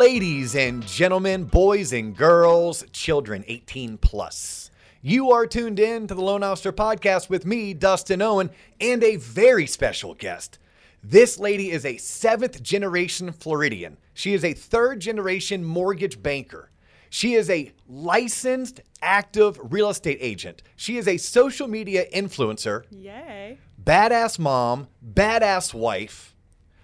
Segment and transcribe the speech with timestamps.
[0.00, 4.70] Ladies and gentlemen, boys and girls, children 18 plus.
[5.02, 8.48] You are tuned in to the Loan Officer Podcast with me, Dustin Owen,
[8.80, 10.58] and a very special guest.
[11.04, 13.98] This lady is a seventh generation Floridian.
[14.14, 16.70] She is a third generation mortgage banker.
[17.10, 20.62] She is a licensed active real estate agent.
[20.76, 23.58] She is a social media influencer, Yay.
[23.84, 26.29] badass mom, badass wife.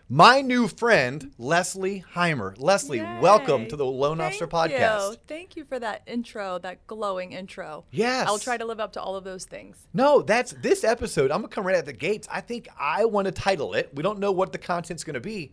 [0.09, 2.55] My new friend, Leslie Heimer.
[2.59, 5.11] Leslie, welcome to the Loan Thank Officer Podcast.
[5.11, 5.17] You.
[5.27, 7.85] Thank you for that intro, that glowing intro.
[7.91, 8.29] Yes.
[8.29, 9.89] I'll try to live up to all of those things.
[9.93, 11.33] No, that's this episode.
[11.33, 12.29] I'm gonna come right at the gates.
[12.31, 13.91] I think I want to title it.
[13.95, 15.53] We don't know what the content's gonna be.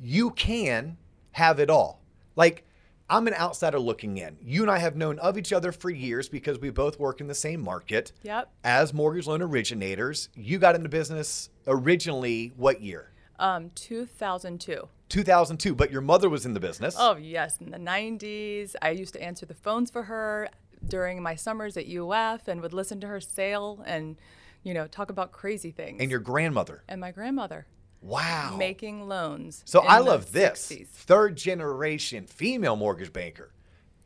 [0.00, 0.96] You can
[1.32, 2.00] have it all.
[2.36, 2.64] Like
[3.10, 4.36] I'm an outsider looking in.
[4.40, 7.26] You and I have known of each other for years because we both work in
[7.26, 8.12] the same market.
[8.22, 8.48] Yep.
[8.62, 13.10] As mortgage loan originators, you got into business originally what year?
[13.38, 14.88] Um, 2002.
[15.08, 16.94] 2002, but your mother was in the business.
[16.98, 17.58] Oh, yes.
[17.60, 20.48] In the 90s, I used to answer the phones for her
[20.86, 24.16] during my summers at UF and would listen to her sail and,
[24.62, 26.00] you know, talk about crazy things.
[26.00, 26.82] And your grandmother.
[26.88, 27.66] and my grandmother
[28.02, 28.54] Wow.
[28.58, 29.62] making loans.
[29.64, 30.86] So I love this 60s.
[30.88, 33.52] third generation female mortgage banker.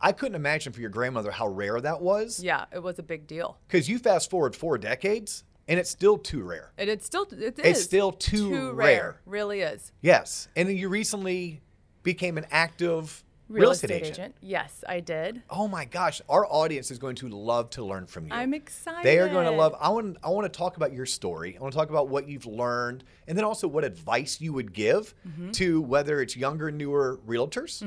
[0.01, 2.43] I couldn't imagine for your grandmother how rare that was.
[2.43, 3.59] Yeah, it was a big deal.
[3.69, 6.73] Because you fast forward four decades and it's still too rare.
[6.79, 9.21] And it's still, it It's still too rare.
[9.27, 9.93] Really is.
[10.01, 10.49] Yes.
[10.57, 11.61] And you recently
[12.03, 14.35] became an active real, estate, agent.
[14.41, 15.43] Yes, I did.
[15.51, 18.33] Oh my gosh, our audience is going to love to learn from you.
[18.33, 19.05] I'm excited.
[19.05, 19.75] They are going to love.
[19.79, 20.17] I want.
[20.25, 21.57] I want to talk about your story.
[21.57, 24.73] I want to talk about what you've learned, and then also what advice you would
[24.73, 25.51] give Mm-hmm.
[25.53, 27.83] to whether it's younger, newer realtors.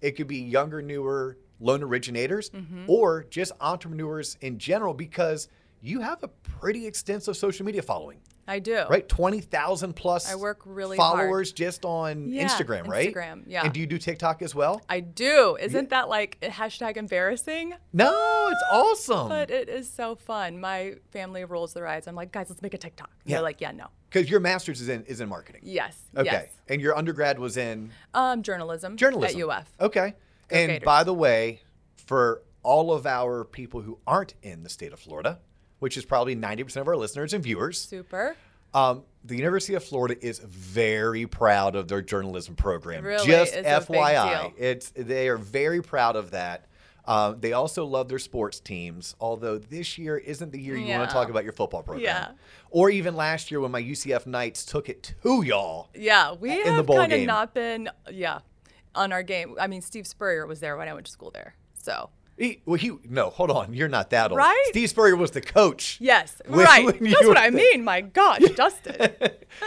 [0.00, 2.84] It could be younger, newer loan originators, Mm-hmm.
[2.88, 5.48] or just entrepreneurs in general, because
[5.82, 8.84] you have a pretty extensive social media following, I do.
[8.90, 9.08] right?
[9.08, 10.30] Twenty thousand plus.
[10.30, 11.18] I work really hard.
[11.20, 13.14] followers just on Yeah, Instagram, right?
[13.14, 13.64] Instagram, yeah.
[13.64, 14.82] And do you do TikTok as well?
[14.88, 15.56] I do.
[15.60, 17.74] Isn't that like hashtag embarrassing?
[17.92, 19.28] No, it's awesome.
[19.28, 20.60] But it is so fun.
[20.60, 22.06] My family rolls their eyes.
[22.06, 23.10] I'm like, guys, let's make a TikTok.
[23.24, 23.36] Yeah.
[23.36, 23.86] They're like, yeah, no.
[24.10, 25.62] Because your master's is in is in marketing.
[25.64, 25.96] Yes.
[26.16, 26.24] Okay.
[26.30, 26.48] Yes.
[26.68, 28.96] And your undergrad was in Um, journalism.
[28.96, 29.40] journalism.
[29.40, 29.72] At UF.
[29.80, 30.14] Okay.
[30.48, 30.84] Go and Gators.
[30.84, 31.62] by the way,
[32.06, 35.38] for all of our people who aren't in the state of Florida,
[35.80, 38.36] which is probably 90% of our listeners and viewers, Super.
[38.72, 43.04] um, the University of Florida is very proud of their journalism program.
[43.04, 46.66] Really Just is a big FYI, it's they are very proud of that.
[47.06, 51.08] Um, they also love their sports teams, although this year isn't the year you want
[51.08, 52.04] to talk about your football program.
[52.04, 52.28] Yeah.
[52.70, 55.88] Or even last year when my UCF Knights took it to y'all.
[55.94, 56.34] Yeah.
[56.34, 58.40] We In have kind of not been, yeah,
[58.94, 59.56] on our game.
[59.58, 61.54] I mean, Steve Spurrier was there when I went to school there.
[61.74, 64.38] So, He, well, he no, hold on, you're not that old.
[64.38, 64.64] Right?
[64.70, 65.98] Steve Spurrier was the coach.
[66.00, 66.40] yes.
[66.48, 66.84] When- right.
[67.00, 67.84] when That's what I mean.
[67.84, 68.96] My gosh, Dustin.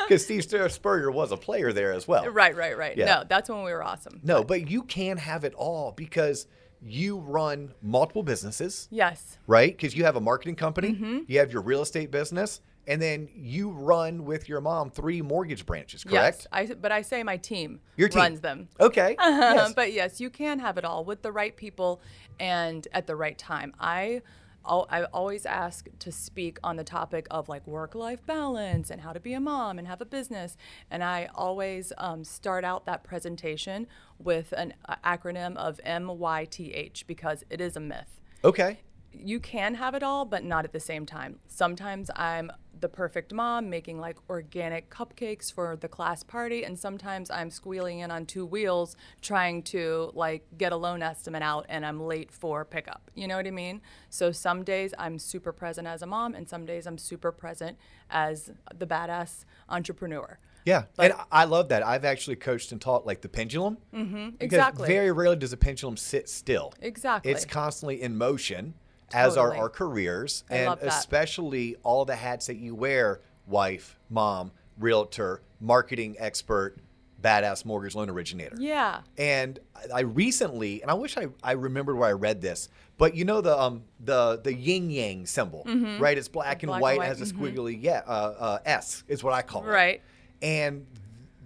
[0.07, 2.28] Because Steve Spurrier was a player there as well.
[2.29, 2.97] right, right, right.
[2.97, 3.06] Yeah.
[3.06, 4.19] No, that's when we were awesome.
[4.23, 6.47] No, but you can have it all because
[6.81, 9.38] you run multiple businesses, Yes.
[9.47, 9.72] right?
[9.78, 11.19] Because you have a marketing company, Mm-hmm.
[11.28, 15.66] you have your real estate business, and then you run with your mom three mortgage
[15.66, 16.47] branches, correct?
[16.53, 16.71] Yes.
[16.71, 18.67] I, but I say my team, Your team runs them.
[18.79, 19.16] Okay.
[19.21, 19.73] yes.
[19.73, 22.01] But yes, you can have it all with the right people
[22.39, 23.73] and at the right time.
[23.79, 24.22] I
[24.66, 29.11] I always ask to speak on the topic of like work life balance and how
[29.11, 30.55] to be a mom and have a business.
[30.89, 37.43] And I always um, start out that presentation with an uh, acronym of MYTH because
[37.49, 38.79] it is a myth Okay.
[39.13, 41.40] You can have it all, but not at the same time.
[41.47, 47.31] Sometimes I'm the perfect mom making like organic cupcakes for the class party, and sometimes
[47.31, 51.85] I'm squealing in on two wheels trying to like get a loan estimate out and
[51.85, 53.09] I'm late for pickup.
[53.16, 53.81] You know what I mean?
[54.09, 57.78] So some days I'm super present as a mom, and some days I'm super present
[58.09, 60.40] as the badass entrepreneur.
[60.66, 61.84] Yeah, and I love that.
[61.84, 63.78] I've actually coached and taught like the pendulum.
[63.94, 64.29] Mm-hmm.
[64.40, 64.88] Exactly.
[64.88, 66.73] Very rarely does a pendulum sit still.
[66.81, 67.31] Exactly.
[67.31, 68.73] It's constantly in motion,
[69.13, 74.51] as are our careers, I and especially all the hats that you wear: wife, mom,
[74.79, 76.78] realtor, marketing expert,
[77.22, 78.55] badass mortgage loan originator.
[78.59, 79.02] Yeah.
[79.17, 79.59] And
[79.93, 83.41] I- recently, and I wish I, I remembered where I read this, but you know
[83.41, 85.64] the um the the yin yang symbol,
[85.99, 86.17] right?
[86.17, 86.79] It's black and Mm-hmm.
[86.79, 89.64] Black and white, white, has a squiggly yeah uh, uh, S is what I call
[89.64, 89.67] it.
[89.67, 90.02] Right.
[90.41, 90.85] And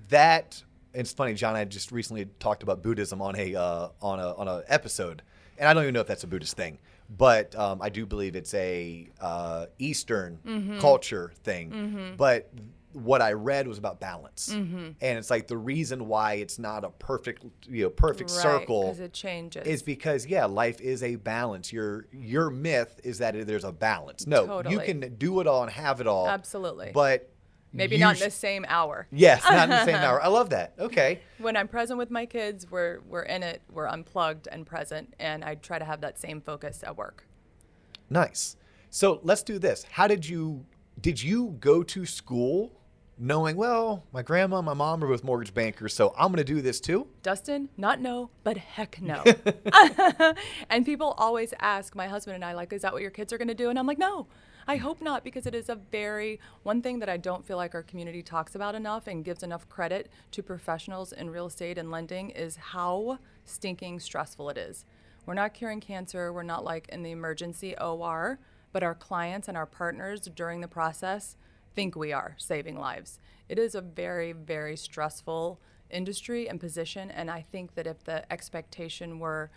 [0.10, 0.64] that
[0.94, 1.56] it's funny, John.
[1.56, 5.22] I just recently talked about Buddhism on a uh, on a on a episode,
[5.60, 8.36] and I don't even know if that's a Buddhist thing, but um, I do believe
[8.36, 10.80] it's a uh, Eastern Mm-hmm.
[10.80, 12.16] culture thing.
[12.18, 12.50] But
[12.94, 14.90] what I read was about balance, Mm-hmm.
[15.02, 19.00] and it's like the reason why it's not a perfect you know perfect circle Because
[19.02, 19.68] it changes.
[19.68, 21.72] is because yeah, life is a balance.
[21.72, 24.26] Your your myth is that there's a balance.
[24.26, 26.28] No, you can do it all and have it all.
[26.28, 26.92] Absolutely.
[26.94, 27.30] But
[27.78, 29.08] Maybe you not in the same hour.
[29.12, 30.22] Yes, not in the same hour.
[30.22, 30.74] I love that.
[30.80, 31.22] Okay.
[31.38, 35.44] When I'm present with my kids, we're we're in it, we're unplugged and present, and
[35.44, 37.26] I try to have that same focus at work.
[38.10, 38.56] Nice.
[38.90, 39.86] So let's do this.
[39.92, 40.66] How did you
[41.00, 42.72] did you go to school
[43.20, 46.44] knowing, well, my grandma, and my mom are both mortgage bankers, so I'm going to
[46.44, 47.08] do this too?
[47.24, 49.24] Dustin, not no, but heck no.
[50.70, 53.38] and people always ask my husband and I, like, is that what your kids are
[53.38, 53.70] going to do?
[53.70, 54.28] And I'm like, no,
[54.70, 57.74] I hope not, because it is a very, one thing that I don't feel like
[57.74, 61.90] our community talks about enough and gives enough credit to professionals in real estate and
[61.90, 64.84] lending is how stinking stressful it is.
[65.26, 68.40] We're not curing cancer, we're not like in the emergency OR,
[68.74, 71.38] but our clients and our partners during the process
[71.74, 73.20] think we are saving lives.
[73.48, 78.30] It is a very, very stressful industry and position, and I think that if the
[78.34, 79.50] expectation were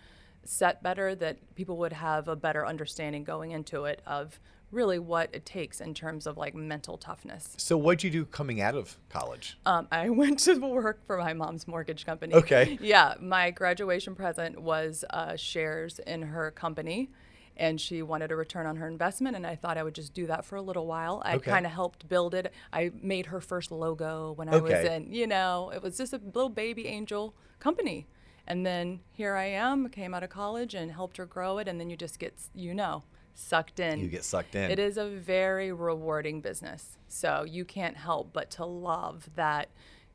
[0.45, 4.39] set better, that people would have a better understanding going into it of
[4.71, 7.53] really what it takes in terms of like mental toughness.
[7.57, 9.57] So what'd you do coming out of college?
[9.65, 12.33] Um, I went to work for my mom's mortgage company.
[12.35, 12.77] Okay.
[12.81, 17.09] Yeah, my graduation present was uh, shares in her company,
[17.57, 20.25] and she wanted a return on her investment, and I thought I would just do
[20.27, 21.21] that for a little while.
[21.25, 21.51] I Okay.
[21.51, 22.53] kind of helped build it.
[22.71, 24.95] I made her first logo when I was Okay.
[24.95, 28.07] in, you know, it was just a little baby angel company.
[28.47, 31.79] And then here I am, came out of college and helped her grow it, and
[31.79, 33.03] then you just get, you know,
[33.33, 33.99] sucked in.
[33.99, 34.71] You get sucked in.
[34.71, 36.97] It is a very rewarding business.
[37.07, 39.69] So you can't help but to love that,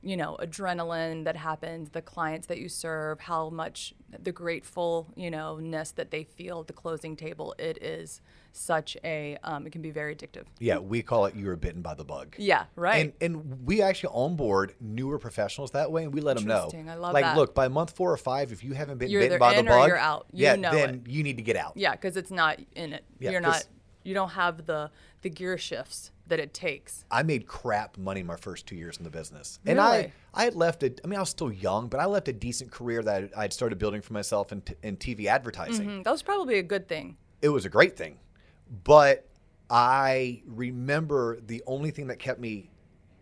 [0.07, 3.93] you know, adrenaline that happens, the clients that you serve, how much
[4.23, 7.57] the grateful, you know, ness that they feel at the closing table.
[7.59, 8.21] It is
[8.53, 10.45] such a, um, it can be very addictive.
[10.61, 12.37] Yeah, we call it you were bitten by the bug.
[12.39, 12.99] Yeah, right.
[12.99, 16.67] And and we actually onboard newer professionals that way, and we let them know.
[16.67, 16.89] Interesting.
[16.89, 17.37] I love like, that.
[17.37, 19.89] look, by month four or five, if you haven't been You're bitten by the bug,
[19.89, 20.27] you're out.
[20.33, 21.11] You yeah, know then it.
[21.11, 21.73] you need to get out.
[21.75, 23.03] yeah, because it's not in it.
[23.19, 23.67] Yeah, you're not,
[24.07, 24.91] you don't have the,
[25.23, 27.05] the gear shifts that it takes.
[27.11, 30.55] I made crap money my first two years in the business, and I I had
[30.55, 30.93] left a.
[31.05, 33.53] I mean, I was still young, but I left a decent career that I had
[33.53, 35.89] started building for myself in, t- in TV advertising.
[35.89, 37.17] Mm, That was probably a good thing.
[37.43, 38.19] It was a great thing,
[38.85, 39.27] but
[39.71, 42.71] I remember the only thing that kept me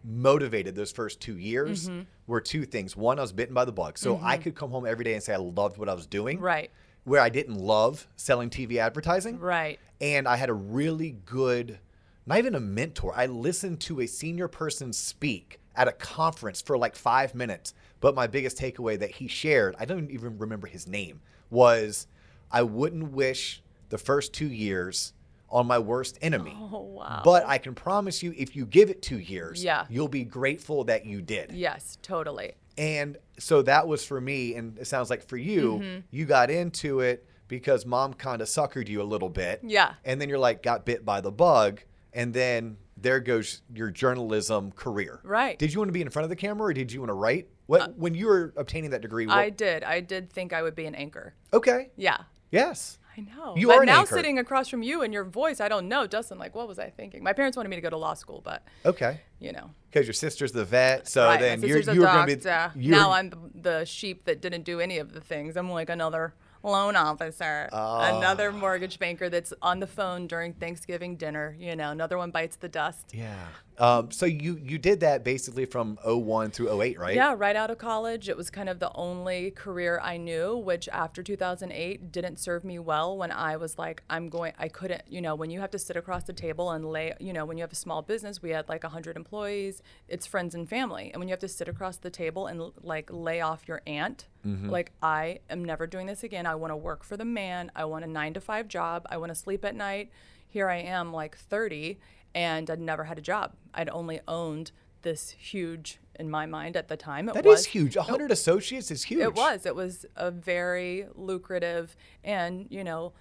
[0.04, 2.02] motivated those first two years Mm-hmm.
[2.26, 2.96] were two things.
[2.96, 5.22] One, I was bitten by the bug, so I could come home every day and
[5.22, 6.40] say I loved what I was doing.
[6.40, 6.70] Right.
[7.04, 9.38] Where I didn't love selling TV advertising.
[9.38, 9.78] Right.
[10.00, 11.78] and I had a really good,
[12.26, 13.12] not even a mentor.
[13.16, 17.74] I listened to a senior person speak at a conference for like five minutes.
[18.00, 21.20] But my biggest takeaway that he shared, I don't even remember his name,
[21.50, 22.06] was
[22.50, 25.12] I wouldn't wish the first two years
[25.50, 26.56] on my worst enemy.
[26.72, 27.22] Oh, wow.
[27.24, 29.86] But I can promise you, if you give it two years, Yeah.
[29.88, 31.52] you'll be grateful that you did.
[31.52, 32.54] Yes, totally.
[32.78, 36.00] And so that was for me, and it sounds like for you, Mm-hmm.
[36.10, 39.60] you got into it because mom kind of suckered you a little bit.
[39.62, 39.94] Yeah.
[40.04, 41.80] And then you're like, got bit by the bug,
[42.12, 45.20] and then there goes your journalism career.
[45.24, 45.54] Right.
[45.54, 47.10] Uh, Did you want to be in front of the camera or did you want
[47.10, 47.48] to write?
[47.66, 49.26] What when you were obtaining that degree?
[49.26, 49.82] What, I did.
[49.84, 51.34] I did think I would be an anchor.
[51.52, 51.90] okay.
[51.96, 52.18] Yeah.
[52.50, 52.98] Yes.
[53.16, 53.54] I know.
[53.56, 54.14] You but are now anchor.
[54.16, 56.38] sitting across from you and your voice, I don't know, Dustin.
[56.38, 57.22] Like, what was I thinking?
[57.22, 59.20] My parents wanted me to go to law school, but Okay.
[59.38, 59.70] you know.
[59.90, 61.38] Because your sister's the vet, so right.
[61.40, 62.36] then my you're you're going to
[62.74, 65.56] be now I'm the, sheep that didn't do any of the things.
[65.56, 66.34] I'm like another
[66.64, 68.52] loan officer, another Ah.
[68.56, 71.54] mortgage banker that's on the phone during Thanksgiving dinner.
[71.58, 73.10] You know, another one bites the dust.
[73.12, 73.46] yeah.
[73.78, 77.16] Um, so you you did that basically from 01 through 08, right?
[77.16, 80.88] Yeah, right out of college, it was kind of the only career I knew, which
[80.90, 85.20] after 2008 didn't serve me well when I was like, I'm going, I couldn't, you
[85.20, 87.62] know, when you have to sit across the table and lay, you know, when you
[87.62, 91.10] have a small business, we had like 100 employees, it's friends and family.
[91.12, 94.26] And when you have to sit across the table and like lay off your aunt,
[94.68, 96.44] like, I am never doing this again.
[96.44, 97.72] I want to work for the man.
[97.74, 99.06] I want a nine to five job.
[99.10, 100.10] I want to sleep at night.
[100.46, 101.98] Here I am, like 30,
[102.34, 103.54] and I'd never had a job.
[103.72, 104.72] I'd only owned
[105.02, 107.96] this huge, in my mind at the time, it That was is huge.
[107.96, 109.20] 100 associates is huge.
[109.22, 109.66] it was.
[109.66, 113.12] It was a very lucrative and, you know,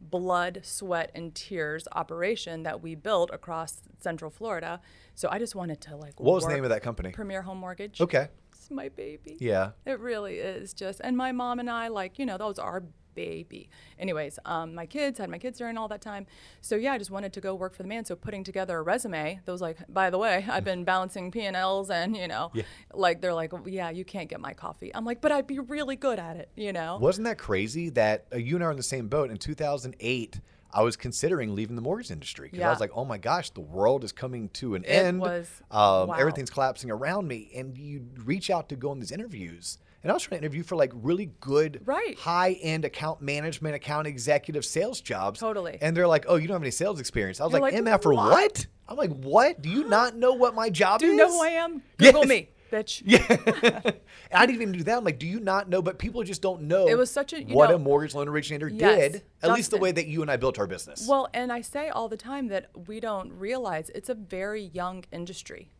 [0.00, 4.80] blood, sweat, and tears operation that we built across Central Florida.
[5.14, 6.18] So I just wanted to like.
[6.20, 7.10] What was the name of that company?
[7.10, 8.00] Premier Home Mortgage.
[8.00, 8.28] Okay.
[8.52, 9.36] It's my baby.
[9.38, 9.70] Yeah.
[9.84, 12.82] It really is just, and my mom and I, like, you know, that was our
[13.16, 13.68] baby.
[13.98, 16.26] Anyways, um, my kids had my kids during all that time.
[16.60, 18.04] So yeah, I just wanted to go work for the man.
[18.04, 21.40] So putting together a resume that was like, by the way, I've been balancing P
[21.40, 22.62] and Ls, and you know, Yeah.
[22.94, 24.94] like they're like, yeah, you can't get my coffee.
[24.94, 26.98] I'm like, but I'd be really good at it, you know.
[27.00, 29.30] Wasn't that crazy that uh, you and I are in the same boat?
[29.30, 30.40] In 2008,
[30.72, 33.62] I was considering leaving the mortgage industry because I was like, oh my gosh, the
[33.62, 35.20] world is coming to an It end.
[35.20, 36.16] was- um, wow.
[36.18, 37.50] Everything's collapsing around me.
[37.56, 39.78] And you reach out to go on these interviews.
[40.06, 42.16] And I was trying to interview for like really good, Right.
[42.16, 45.40] high end account management, account executive sales jobs.
[45.40, 45.78] Totally.
[45.80, 47.40] And they're like, oh, you don't have any sales experience.
[47.40, 48.30] I was You're like, like, MF for what?
[48.30, 49.62] "What?" I'm like, what?
[49.62, 51.10] Do you not know what my job Do is?
[51.10, 51.82] you know who I am?
[51.96, 52.28] Google Yes.
[52.28, 53.02] me, bitch.
[53.04, 53.90] Yeah.
[54.32, 54.98] I didn't even do that.
[54.98, 55.82] I'm like, do you not know?
[55.82, 58.28] But people just don't know It was such a- you what know- a mortgage loan
[58.28, 61.08] originator Yes, did, at least the way that you and I built our business.
[61.08, 65.04] Well, and I say all the time that we don't realize it's a very young
[65.10, 65.72] industry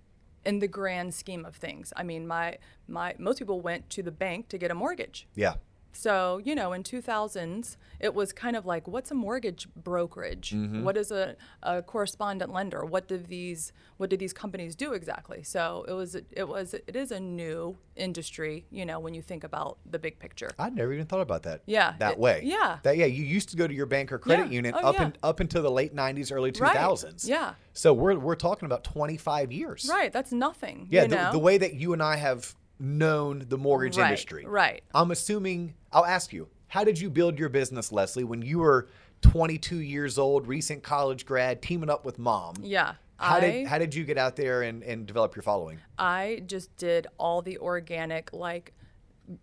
[0.47, 1.93] in the grand scheme of things.
[1.97, 5.27] I mean, my my most people went to the bank to get a mortgage.
[5.35, 5.55] yeah.
[5.97, 10.51] So, you know, in 2000s, it was kind of like, what's a mortgage brokerage?
[10.51, 10.85] Mm-hmm.
[10.85, 12.85] What is a, a correspondent lender?
[12.85, 15.43] What do these what do these companies do exactly?
[15.43, 19.43] So it was it was it is a new industry, you know, when you think
[19.43, 20.51] about the big picture.
[20.59, 21.63] I never even thought about that.
[21.65, 22.43] Yeah, That it- way.
[22.45, 22.79] yeah.
[22.83, 24.53] That yeah, you used to go to your bank or credit Yeah.
[24.53, 25.05] union Oh, up yeah.
[25.07, 26.77] in, up until the late '90s, early Right.
[26.77, 27.27] 2000s.
[27.27, 27.55] Yeah.
[27.73, 29.89] So we're we're talking about 25 years.
[29.91, 30.89] Right, that's nothing.
[30.91, 31.03] Yeah.
[31.05, 34.45] you The, the way that you and I have known the mortgage Right, industry.
[34.47, 34.83] right.
[34.95, 35.75] I'm assuming.
[35.93, 36.49] I'll ask you.
[36.69, 38.89] How did you build your business, Leslie, when you were
[39.23, 42.57] 22 years old, recent college grad, teaming up with mom?
[42.61, 42.95] Yeah.
[43.19, 45.79] How I, did how did you get out there and, and develop your following?
[45.99, 48.75] I just did all the organic, like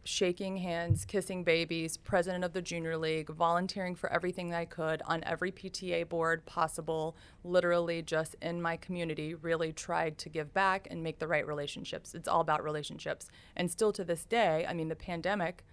[0.04, 5.02] shaking hands, kissing babies, president of the junior league, volunteering for everything that I could
[5.06, 10.88] on every PTA board possible, literally just in my community, really tried to give back
[10.90, 12.14] and make the right relationships.
[12.14, 13.30] It's all about relationships.
[13.56, 15.64] And still to this day, I mean, the pandemic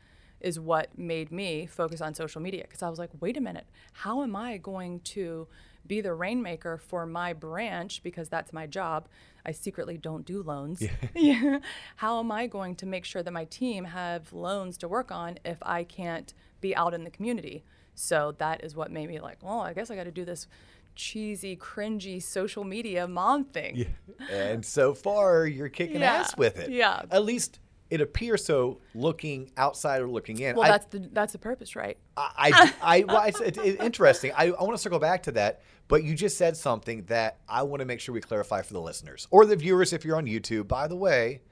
[0.40, 3.67] is what made me focus on social media because I was like, wait a minute,
[3.93, 5.47] how am I going to
[5.87, 9.09] be the rainmaker for my branch because that's my job?
[9.45, 10.83] I secretly don't do loans.
[11.15, 11.59] Yeah.
[11.97, 15.39] How am I going to make sure that my team have loans to work on
[15.45, 17.65] if I can't be out in the community?
[17.95, 20.47] So that is what made me like, well, I guess I got to do this
[20.95, 23.87] cheesy, cringy social media mom thing.
[24.31, 26.71] and so far, you're kicking Yeah, ass with it.
[26.71, 27.03] yeah.
[27.11, 30.55] At least it appears so looking outside or looking in.
[30.57, 31.97] Well, I- that's the that's the purpose, right?
[32.17, 34.33] I, I, I well, it's interesting.
[34.37, 37.65] I, I want to circle back to that, but you just said something that I
[37.65, 40.25] want to make sure we clarify for the listeners or the viewers if you're on
[40.25, 40.69] YouTube.
[40.69, 41.43] By the way,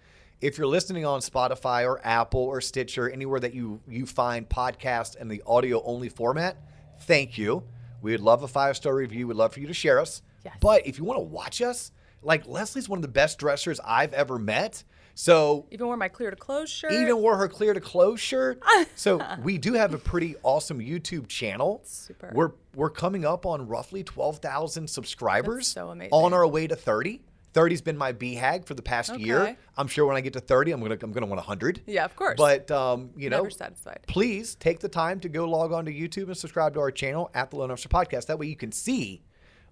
[0.40, 5.16] if you're listening on Spotify or Apple or Stitcher, anywhere that you you find podcast
[5.16, 6.56] in the audio only format,
[7.00, 7.64] thank you.
[8.00, 9.26] We would love a five star review.
[9.26, 10.22] We'd love for you to share us.
[10.44, 10.54] Yes.
[10.60, 11.90] But if you want to watch us,
[12.22, 14.84] like Leslie's one of the best dressers I've ever met.
[15.18, 16.92] So Even wore my clear to close shirt.
[16.92, 18.62] even wore her clear to close shirt.
[18.94, 21.80] so we do have a pretty awesome YouTube channel.
[21.82, 22.30] Super.
[22.32, 25.66] We're we're coming up on roughly twelve thousand subscribers.
[25.66, 26.12] That's so amazing.
[26.12, 27.22] On our way to thirty.
[27.54, 29.56] 30's been my BHAG for the past year.
[29.76, 31.80] I'm sure when I get to 30, I'm gonna I'm gonna want 100.
[31.86, 32.36] Yeah, of course.
[32.36, 34.00] But um, you know, Never satisfied.
[34.06, 37.30] please take the time to go log on to YouTube and subscribe to our channel
[37.34, 38.26] at the Loan Officer Podcast.
[38.26, 39.22] That way you can see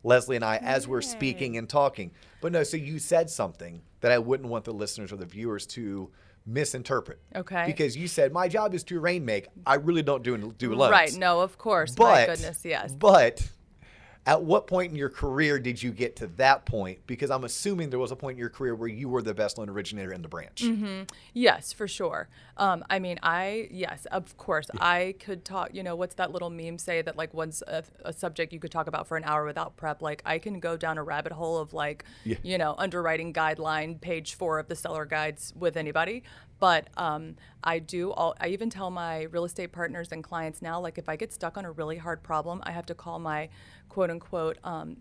[0.02, 2.10] Leslie and I as we're speaking and talking.
[2.40, 5.66] But no, so you said something that I wouldn't want the listeners or the viewers
[5.68, 6.10] to
[6.46, 7.20] misinterpret.
[7.34, 7.64] Okay.
[7.66, 9.48] Because you said my job is to rain make.
[9.66, 10.92] I really don't do do loans.
[10.92, 11.16] Right.
[11.16, 11.94] No, of course.
[11.94, 12.92] But my goodness, yes.
[12.92, 13.46] But
[14.26, 16.98] at what point in your career did you get to that point?
[17.06, 19.56] Because I'm assuming there was a point in your career where you were the best
[19.56, 20.64] loan originator in the branch.
[21.32, 22.28] Yes, for sure.
[22.56, 25.72] Um, I mean, I yes, of course, I could talk.
[25.72, 28.72] You know, what's that little meme say that like once a, a subject you could
[28.72, 30.02] talk about for an hour without prep?
[30.02, 32.36] Like I can go down a rabbit hole of like, Yeah.
[32.42, 36.24] you know, underwriting guideline, page four of the seller guides with anybody.
[36.58, 38.12] But um, I do.
[38.12, 41.30] All, I even tell my real estate partners and clients now, like if I get
[41.32, 43.50] stuck on a really hard problem, I have to call my
[43.96, 44.58] quote unquote.
[44.62, 44.98] Um,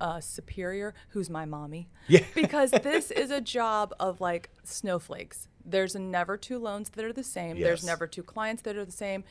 [0.00, 2.24] uh, superior, who's my mommy, Yeah.
[2.34, 5.48] because this is a job of like snowflakes.
[5.64, 7.58] There's never two loans that are the same.
[7.60, 9.22] There's never two clients that are the same.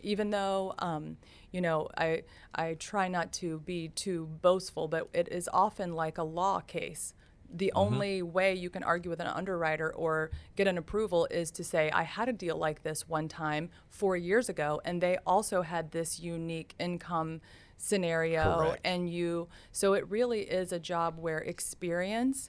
[0.00, 1.16] Even though, um,
[1.50, 2.22] you know, I
[2.54, 7.14] I try not to be too boastful, but it is often like a law case.
[7.52, 11.64] The only way you can argue with an underwriter or get an approval is to
[11.64, 15.60] say, I had a deal like this one time four years ago, and they also
[15.62, 17.40] had this unique income
[17.82, 18.80] scenario Correct.
[18.84, 22.48] and you so it really is a job where experience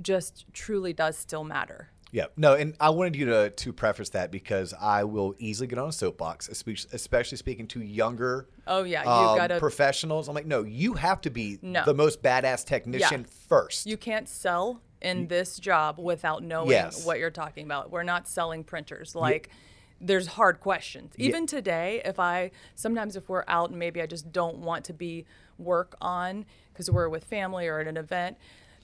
[0.00, 4.30] just truly does still matter Yeah, no, and I wanted you to to preface that
[4.32, 9.10] because I will easily get on a soapbox, especially speaking to younger Oh, yeah, you
[9.10, 10.26] um, gotta- professionals.
[10.28, 11.84] I'm like, no, you have to be No.
[11.84, 13.46] the most badass technician Yeah.
[13.48, 13.86] first.
[13.86, 17.04] you can't sell in this job without knowing Yes.
[17.06, 19.48] what you're talking about we're not selling printers like
[20.00, 21.14] there's hard questions.
[21.18, 24.92] Even today if i sometimes if we're out and maybe i just don't want to
[24.92, 25.24] be
[25.58, 28.36] work on because we're with family or at an event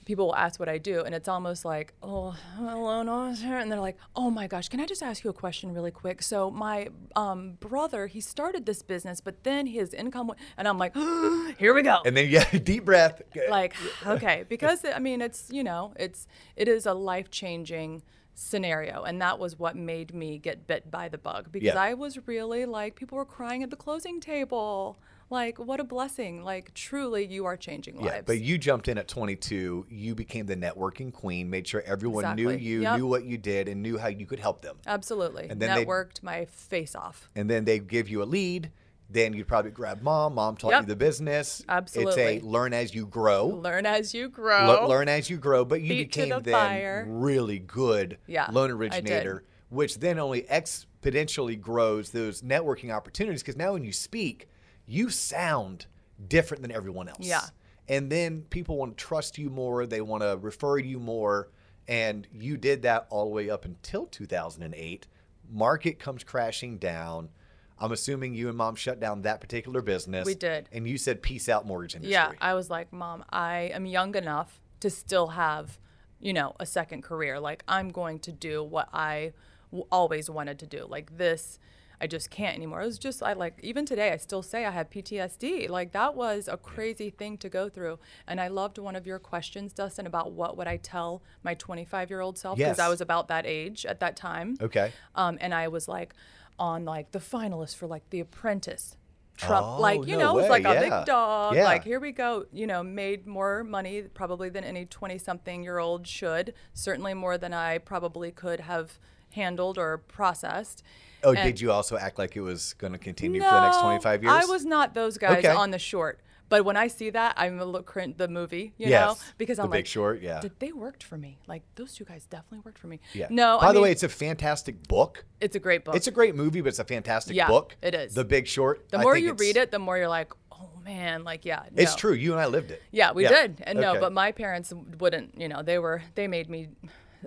[0.04, 3.70] people will ask what i do and it's almost like oh hello no, sir," and
[3.70, 6.23] they're like oh my gosh can i just ask you a question really quick?
[6.23, 10.78] So my um, brother he started this business but then his income went, and i'm
[10.78, 10.94] like
[11.58, 12.00] here we go.
[12.04, 13.23] And then yeah, a deep breath.
[13.49, 13.75] like
[14.06, 18.02] okay because i mean it's you know it's it is a life changing
[18.38, 21.81] scenario and that was what made me get bit by the bug because Yeah.
[21.81, 24.99] I was really like people were crying at the closing table
[25.31, 28.99] like what a blessing like truly you are changing lives Yeah, but you jumped in
[28.99, 29.87] at 22.
[29.88, 32.99] You became the networking queen, made sure everyone knew you, Yep.
[32.99, 34.76] knew what you did, and knew how you could help them.
[34.87, 38.71] absolutely And then they- networked my face off And then they give you a lead.
[39.09, 40.35] Then you'd probably grab mom.
[40.35, 40.81] Mom taught Yep.
[40.83, 41.63] you the business.
[41.69, 42.23] Absolutely.
[42.37, 43.47] It's a learn as you grow.
[43.47, 46.53] learn as you grow Le- learn as you grow, but you to became the then
[46.55, 47.05] fire.
[47.09, 53.43] really good Yeah, loan originator, which then only exponentially grows those networking opportunities.
[53.43, 54.49] Because now when you speak,
[54.87, 55.87] you sound
[56.29, 57.19] different than everyone else.
[57.21, 57.43] Yeah.
[57.89, 59.87] And then people want to trust you more.
[59.87, 61.49] They want to refer you more.
[61.87, 65.07] And you did that all the way up until 2008.
[65.49, 67.29] Market comes crashing down.
[67.78, 70.25] I'm assuming you and mom shut down that particular business.
[70.26, 70.68] We did.
[70.73, 72.12] And you said, peace out, mortgage industry.
[72.12, 75.78] Yeah, I was like, Mom, I am young enough to still have,
[76.18, 77.38] you know, a second career.
[77.38, 79.33] Like, I'm going to do what I
[79.71, 80.87] w- always wanted to do.
[80.88, 81.59] Like, this,
[82.00, 82.80] I just can't anymore.
[82.80, 85.68] It was just, I like, even today, I still say I have PTSD.
[85.68, 87.99] Like, that was a crazy thing to go through.
[88.26, 92.09] And I loved one of your questions, Dustin, about what would I tell my 25
[92.09, 92.56] year old self?
[92.56, 92.87] Because Yes.
[92.87, 94.56] I was about that age at that time.
[94.62, 94.92] Okay.
[95.14, 96.14] Um, and I was like
[96.59, 98.97] on like the finalist for like The Apprentice.
[99.37, 100.99] Trump, Oh, like you no know, it was like way, a yeah.
[100.99, 101.55] big dog.
[101.57, 101.65] Yeah.
[101.65, 102.47] Like here we go.
[102.55, 106.55] You know, made more money probably than any twenty-something-year-old should.
[106.73, 108.99] Certainly more than I probably could have
[109.33, 110.83] handled or processed.
[111.23, 113.81] Oh, And- did you also act like it was going to continue for the next
[113.81, 114.33] 25 years?
[114.33, 115.49] I was not those guys Okay.
[115.55, 116.21] on the short.
[116.49, 119.57] But when I see that, I'm a little crin- the movie, you Yes, know, because
[119.57, 120.41] The I'm Big like, Short, yeah.
[120.41, 121.38] did they worked for me?
[121.49, 123.00] Like those two guys definitely worked for me.
[123.15, 123.26] Yeah.
[123.31, 125.25] No, By I the way, it's a fantastic book.
[125.41, 125.97] it's a great book.
[125.97, 127.76] It's a great movie, but it's a fantastic Yeah, book.
[127.83, 128.15] it is.
[128.15, 128.88] The Big Short.
[128.91, 132.12] the more you read it, the more you're like, oh man, like yeah, it's true.
[132.12, 132.81] You and I lived it.
[132.93, 133.31] Yeah, we Yeah.
[133.31, 133.62] did.
[133.67, 136.69] And no, but my parents wouldn't, you know, they were, they made me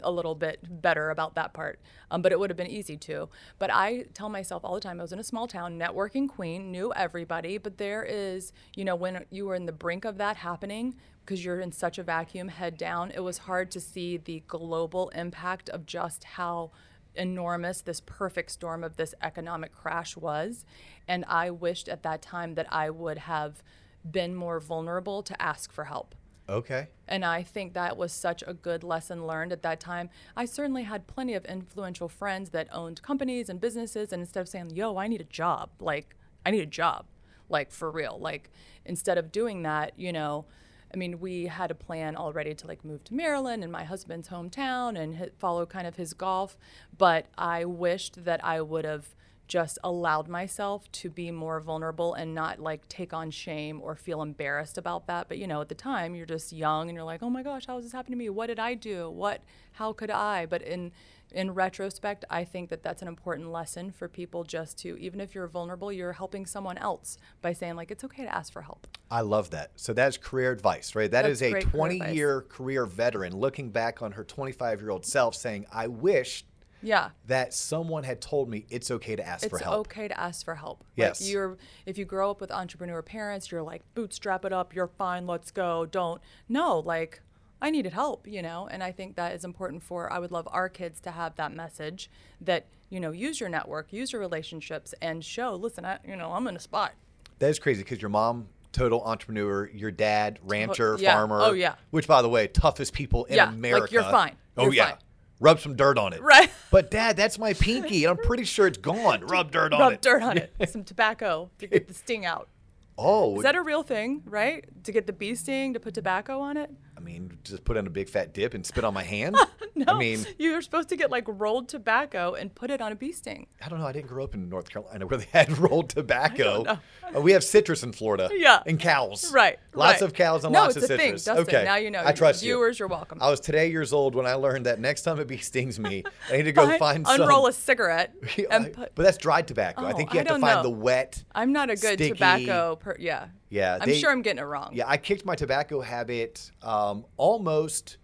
[0.04, 1.80] a little bit better about that part.
[2.12, 3.30] Um, but it would have been easy to.
[3.58, 6.72] But I tell myself all the time, I was in a small town, networking queen,
[6.72, 7.58] knew everybody.
[7.58, 11.46] But there is, you know, when you were in the brink of that happening, because
[11.46, 15.70] you're in such a vacuum, head down, it was hard to see the global impact
[15.70, 16.72] of just how
[17.16, 20.66] enormous this perfect storm of this economic crash was.
[21.08, 23.64] And I wished at that time that I would have
[24.10, 26.16] been more vulnerable to ask for help.
[26.50, 26.88] Okay.
[27.08, 30.10] And I think that was such a good lesson learned at that time.
[30.36, 34.12] I certainly had plenty of influential friends that owned companies and businesses.
[34.12, 37.06] And instead of saying, yo, I need a job, like, I need a job,
[37.50, 38.50] like, for real, like,
[38.86, 40.46] instead of doing that, you know,
[40.92, 44.30] I mean, we had a plan already to like move to Maryland and my husband's
[44.30, 46.58] hometown and follow kind of his golf.
[46.98, 49.16] But I wished that I would have
[49.50, 54.22] just allowed myself to be more vulnerable and not like take on shame or feel
[54.22, 55.28] embarrassed about that.
[55.28, 57.66] But you know, at the time you're just young and you're like, "Oh my gosh,
[57.66, 58.30] how is this happening to me?
[58.30, 59.10] What did I do?
[59.10, 59.42] What
[59.74, 60.92] how could I?" But in
[61.32, 65.34] in retrospect, I think that that's an important lesson for people just to even if
[65.34, 68.88] you're vulnerable, you're helping someone else by saying like it's okay to ask for help.
[69.10, 69.72] I love that.
[69.76, 71.10] So that's career advice, right?
[71.10, 74.80] That is That's a great career 20 year career veteran looking back on her 25
[74.80, 76.46] year old self saying, I wish
[76.82, 77.10] Yeah.
[77.28, 79.88] that someone had told me it's okay to ask it's for help.
[79.88, 80.84] It's okay to ask for help.
[80.96, 81.22] Yes.
[81.22, 84.88] Like you're if you grow up with entrepreneur parents, you're like bootstrap it up, you're
[84.88, 85.86] fine, let's go.
[85.86, 86.22] Don't.
[86.48, 87.22] No, like
[87.62, 90.48] I needed help, you know, and I think that is important for I would love
[90.52, 94.94] our kids to have that message that, you know, use your network, use your relationships
[95.02, 96.94] and show, listen, I, you know, I'm in a spot.
[97.40, 101.12] That is crazy because your mom, total entrepreneur, your dad, rancher, yeah.
[101.12, 101.40] Oh, farmer.
[101.42, 101.76] Oh, yeah.
[101.92, 103.88] Which, by the way, toughest people in Yeah, like, America.
[103.92, 104.36] you're fine.
[104.56, 104.86] Oh, You're yeah.
[104.92, 104.98] fine.
[105.40, 106.22] Rub some dirt on it.
[106.22, 106.52] Right.
[106.72, 108.04] But, dad, that's my pinky.
[108.06, 109.22] and I'm pretty sure it's gone.
[109.26, 109.96] Rub dirt on Rub it.
[109.96, 110.54] Rub dirt on it.
[110.70, 112.50] Some tobacco to get the sting out.
[112.98, 114.66] Oh, Is that a real thing, right?
[114.84, 116.70] To get the bee sting, to put tobacco on it?
[117.00, 119.38] I mean, just put in a big fat dip and spit on my hand?
[119.76, 119.94] No.
[119.94, 123.14] I mean, you're supposed to get like rolled tobacco and put it on a bee
[123.14, 123.48] sting.
[123.64, 123.86] I don't know.
[123.86, 126.64] I didn't grow up in North Carolina where they had rolled tobacco.
[126.66, 128.30] Uh, we have citrus in Florida.
[128.34, 128.62] Yeah.
[128.66, 129.32] And cows.
[129.32, 129.58] Right.
[129.74, 130.02] Lots right.
[130.02, 131.24] of cows and no, lots it's of a thing, citrus.
[131.24, 131.56] Dustin.
[131.56, 131.64] okay.
[131.64, 132.04] Now you know.
[132.06, 132.86] I trust Viewers, you.
[132.86, 133.20] are welcome.
[133.22, 136.04] I was today years old when I learned that next time a bee stings me,
[136.30, 137.22] I need to go find some.
[137.22, 138.14] unroll a cigarette
[138.52, 138.94] and put.
[138.96, 139.84] but that's dried tobacco.
[139.86, 140.64] I Oh, think you have to find know.
[140.64, 141.24] the wet.
[141.34, 142.76] I'm not a good sticky- tobacco.
[142.76, 143.28] Per, yeah.
[143.50, 144.70] Yeah, I'm they- sure I'm getting it wrong.
[144.74, 147.98] Yeah, I kicked my tobacco habit um, almost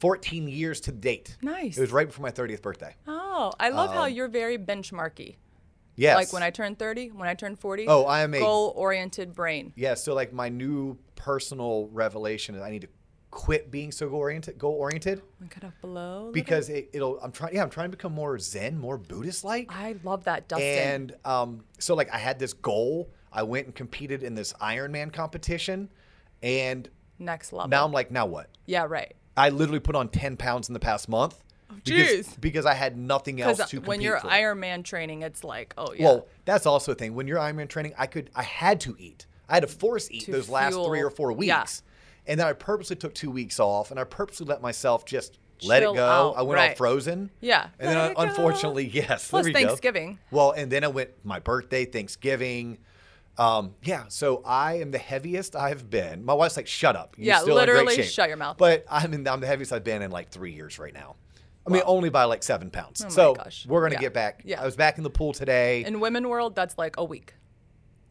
[0.00, 1.36] 14 years to date.
[1.42, 1.78] Nice.
[1.78, 2.94] It was right before my 30th birthday.
[3.06, 5.36] Oh, I love how Um, you're very benchmarky.
[5.94, 6.16] Yes.
[6.16, 7.86] Like when I turn 30, when I turn 40.
[7.88, 9.72] Oh, I am a- goal-oriented brain.
[9.76, 12.88] Yeah, so like my new personal revelation is I need to
[13.30, 14.58] quit being so goal oriented.
[14.58, 16.30] Goal oriented And kind of below.
[16.32, 17.18] because it, it'll.
[17.20, 17.54] I'm trying.
[17.54, 19.70] Yeah, I'm trying to become more Zen, more Buddhist like.
[19.70, 20.66] I love that, Dustin.
[20.66, 23.10] And um, so like I had this goal.
[23.32, 25.90] I went and competed in this Ironman competition,
[26.42, 27.68] and Next level.
[27.68, 28.48] now I'm like, now what?
[28.66, 29.14] yeah, right.
[29.36, 31.42] I literally put on 10 pounds in the past month.
[31.70, 32.40] Oh, because, Jeez.
[32.40, 34.28] because I had nothing else to compete when you're for.
[34.28, 36.04] Ironman training, it's like, oh yeah.
[36.04, 37.14] Well, that's also a thing.
[37.14, 39.26] When you're Ironman training, I could, I had to eat.
[39.48, 41.60] I had to force eat To those last three or four yeah.
[41.60, 41.82] weeks,
[42.26, 45.82] and then I purposely took two weeks off, and I purposely let myself just let
[45.82, 46.04] it go.
[46.04, 46.76] out, I went all right.
[46.76, 47.30] frozen.
[47.40, 49.28] Yeah, and then I, unfortunately, yes.
[49.30, 49.68] Plus there we go.
[49.68, 50.18] Thanksgiving.
[50.30, 52.78] Well, and then I went my birthday, Thanksgiving.
[53.38, 56.24] Um, yeah, so I am the heaviest I've been.
[56.24, 58.58] My wife's like, "Shut up!" You're Yeah, still in great literally, shape." shut your mouth.
[58.58, 61.16] But I'm in, I'm the heaviest I've been in like three years right now.
[61.66, 63.04] I mean, only by like seven pounds.
[63.06, 63.64] Oh so gosh.
[63.66, 64.00] we're gonna Yeah.
[64.00, 64.42] get back.
[64.44, 64.60] Yeah.
[64.60, 65.84] I was back in the pool today.
[65.84, 67.34] in women world, that's like a week.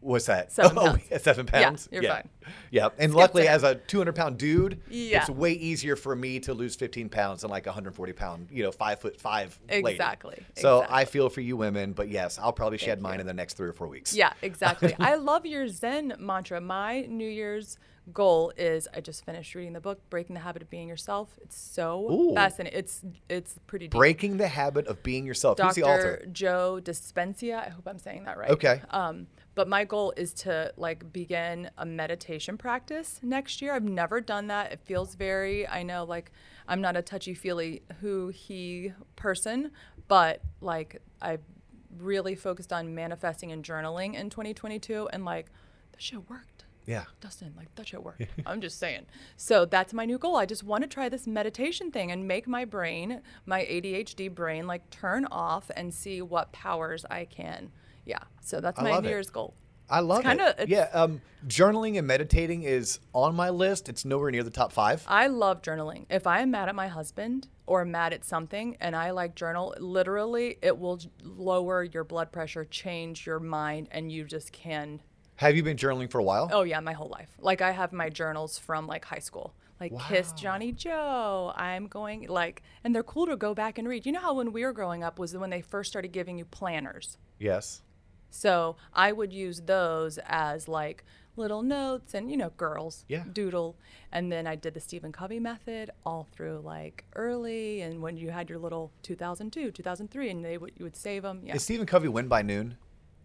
[0.02, 0.52] What's that?
[0.52, 1.04] Seven oh, pounds.
[1.10, 1.90] yeah, seven Yeah, pounds.
[1.92, 2.14] you're yeah.
[2.16, 2.30] fine.
[2.72, 5.22] Yeah, and Skip luckily, as a 200 pound dude, Yeah.
[5.22, 8.64] it's way easier for me to lose 15 pounds than like a 140 pound, you
[8.64, 9.58] know, five foot five.
[9.70, 9.88] lady.
[9.92, 13.34] Exactly, So I feel for you women, but yes, I'll probably shed mine in the
[13.34, 14.16] next three or four weeks.
[14.16, 14.96] Yeah, exactly.
[15.00, 16.60] I love your Zen mantra.
[16.60, 17.78] My New Year's
[18.12, 21.30] goal is I just finished reading the book Breaking the Habit of Being Yourself.
[21.44, 22.34] It's so Ooh.
[22.34, 22.78] fascinating.
[22.80, 23.92] It's it's pretty deep.
[23.98, 25.60] Breaking the habit of being yourself.
[25.60, 25.92] Who's the Dr.
[25.94, 26.26] author?
[26.32, 27.68] Joe Dispenza.
[27.68, 28.50] I hope I'm saying that right.
[28.50, 28.82] Okay.
[28.90, 33.74] Um, but my goal is to like begin a meditation practice next year.
[33.74, 34.72] I've never done that.
[34.72, 35.68] It feels very.
[35.68, 36.32] I know like
[36.68, 39.72] I'm not a touchy feely who he person,
[40.08, 41.42] but like I've
[41.98, 45.48] really focused on manifesting and journaling in 2022, and like
[45.92, 46.66] the shit worked.
[46.86, 47.04] Yeah.
[47.20, 48.24] Dustin, like that shit worked.
[48.46, 49.06] I'm just saying.
[49.38, 50.36] So that's my new goal.
[50.36, 54.66] I just want to try this meditation thing and make my brain, my ADHD brain,
[54.66, 57.72] like turn off and see what powers I can.
[58.12, 58.20] Yeah.
[58.42, 59.08] So that's I my New.
[59.08, 59.54] Year's goal.
[59.90, 60.70] I love kinda- it.
[60.70, 60.90] Yeah.
[60.94, 63.88] Um, journaling and meditating is on my list.
[63.88, 65.04] It's nowhere near the top five.
[65.08, 66.06] I love journaling.
[66.10, 69.74] If I am mad at my husband or mad at something and I like journal,
[69.80, 75.02] literally it will lower your blood pressure, change your mind, and you just can
[75.38, 76.50] Have you been journaling for a while?
[76.52, 77.30] Oh yeah, my whole life.
[77.40, 79.54] Like I have my journals from like high school.
[79.80, 81.52] Like Kiss Johnny Joe.
[81.56, 84.06] I'm going like and they're cool to go back and read.
[84.06, 86.46] You know how when we were growing up was when they first started giving you
[86.46, 87.18] planners.
[87.40, 87.82] Yes.
[88.32, 91.04] So I would use those as like
[91.38, 93.24] little notes and you know girls Yeah.
[93.32, 93.78] doodle
[94.12, 98.32] and then I did the Stephen Covey method all through like early and when you
[98.32, 101.42] had your little 2002, 2003 and they would you would save them.
[101.46, 101.56] Yeah.
[101.56, 102.78] Is Stephen Covey win by noon,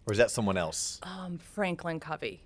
[0.06, 1.00] or is that someone else?
[1.02, 2.42] um Franklin Covey,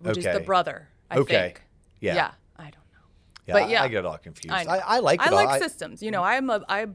[0.00, 1.34] which is the brother, I Okay.
[1.34, 1.62] think.
[2.00, 2.14] Yeah.
[2.14, 3.06] Yeah, I don't know.
[3.46, 4.54] Yeah, but I- yeah, I get it all confused.
[4.54, 4.62] I.
[4.64, 5.34] I- I like I all.
[5.34, 6.02] like I- systems.
[6.02, 6.86] You know, I'm a I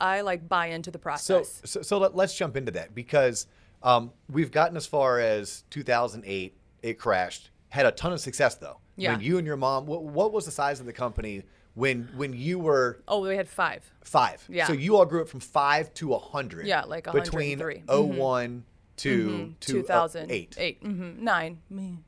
[0.00, 1.62] I like buy into the So, process.
[1.64, 3.46] so, so let, us jump into that because
[3.84, 6.56] um, we've gotten as far as 2008.
[6.82, 7.50] It crashed.
[7.68, 8.78] Had a ton of success though.
[8.96, 9.12] Yeah.
[9.12, 11.42] When you and your mom, what, what was the size of the company
[11.74, 13.90] when when you were oh, we had five.
[14.02, 14.44] five?
[14.48, 14.66] Yeah.
[14.66, 16.66] So you all grew up from five to a hundred.
[16.66, 17.84] Yeah, like between 103.
[17.86, 18.64] 01
[18.96, 20.82] to to uh, 2008, eight.
[20.82, 21.58] mm-hmm, nine,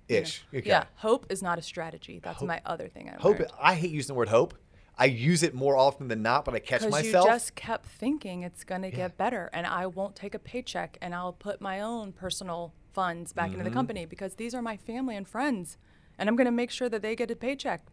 [0.09, 0.59] Ish, know.
[0.61, 0.69] okay.
[0.69, 2.21] Yeah, hope is not a strategy.
[2.23, 3.09] That's my other thing.
[3.11, 3.41] I Hope.
[3.41, 3.51] learned.
[3.61, 4.55] I hate using the word hope.
[4.99, 8.43] I use it more often than not, but I catch Because you just kept thinking
[8.43, 11.81] it's going to get better, and I won't take a paycheck, and I'll put my
[11.81, 13.75] own personal funds back into the Mm-hmm.
[13.79, 15.77] company because these are my family and friends,
[16.19, 17.87] and I'm going to make sure that they get a paycheck.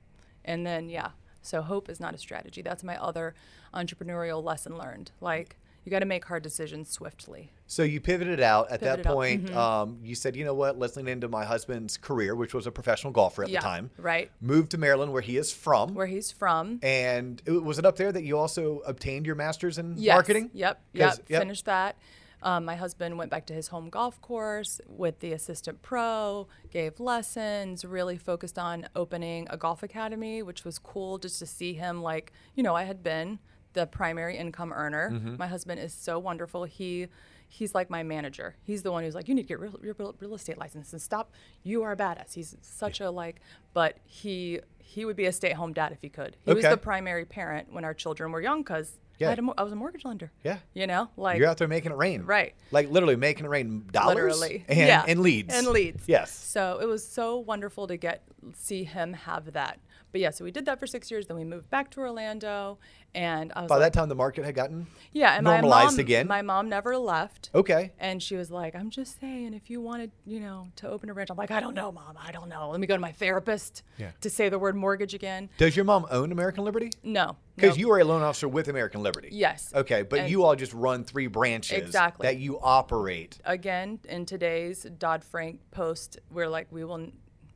[0.45, 1.09] And then, yeah,
[1.41, 2.61] so hope is not a strategy.
[2.61, 3.33] That's my other
[3.73, 5.11] entrepreneurial lesson learned.
[5.19, 7.51] Like, you got to make hard decisions swiftly.
[7.67, 9.45] So you pivoted out at Pivoted that point.
[9.47, 9.55] mhm.
[9.55, 10.77] Um, you said, you know what?
[10.79, 13.91] Let's lean into my husband's career, which was a professional golfer at Yeah, the time.
[13.97, 14.31] right.
[14.41, 15.93] Moved to Maryland, where he is from.
[15.93, 16.79] Where he's from.
[16.83, 20.13] and it, was it up there that you also obtained your master's in Yes.
[20.15, 20.49] marketing?
[20.53, 20.81] Yep.
[20.95, 21.41] 'Cause- Yep.
[21.41, 21.95] Finished that.
[22.41, 26.99] Um, my husband went back to his home golf course with the assistant pro, gave
[26.99, 32.01] lessons, really focused on opening a golf academy, which was cool just to see him
[32.03, 33.39] like, you know, I had been
[33.73, 35.11] the primary income earner.
[35.11, 35.37] Mm-hmm.
[35.37, 36.63] My husband is so wonderful.
[36.65, 37.07] He
[37.47, 38.55] he's like my manager.
[38.63, 40.91] He's the one who's like, you need to get real, your real, real estate license
[40.91, 41.31] and stop.
[41.61, 42.33] You are a badass.
[42.33, 43.41] He's such a like,
[43.73, 46.35] but he he would be a stay-at-home dad if he could.
[46.45, 49.27] He was the primary parent when our children were young because Yeah.
[49.27, 50.31] I, had a mo- I was a mortgage lender.
[50.43, 50.57] Yeah.
[50.73, 52.23] You know, like You're out there making it rain.
[52.23, 52.53] Right.
[52.71, 54.65] Like literally making it rain dollars literally.
[54.67, 55.05] and, yeah.
[55.07, 55.53] and leads.
[55.53, 56.07] And leads.
[56.07, 56.31] Yes.
[56.31, 58.23] So it was so wonderful to get
[58.55, 59.79] see him have that.
[60.11, 61.25] But yeah, so we did that for six years.
[61.25, 62.77] Then we moved back to Orlando,
[63.15, 65.93] and I was By like, that time, the market had gotten yeah, and my normalized
[65.97, 66.27] mom, again.
[66.27, 67.49] My mom never left.
[67.55, 67.91] okay.
[67.99, 71.13] And she was like, I'm just saying, if you wanted, you know, to open a
[71.13, 72.15] ranch, I'm like, I don't know, mom.
[72.23, 72.69] I don't know.
[72.69, 74.11] Let me go to my therapist Yeah.
[74.21, 75.49] to say the word mortgage again.
[75.57, 76.91] Does your mom own American Liberty?
[77.01, 77.35] No.
[77.55, 77.79] Because no.
[77.81, 79.29] you are a loan officer with American Liberty.
[79.31, 79.71] Yes.
[79.75, 82.27] Okay, but And- you all just run three branches Exactly.
[82.27, 83.39] that you operate.
[83.45, 87.09] again in today's Dodd Frank post, we're like, we will.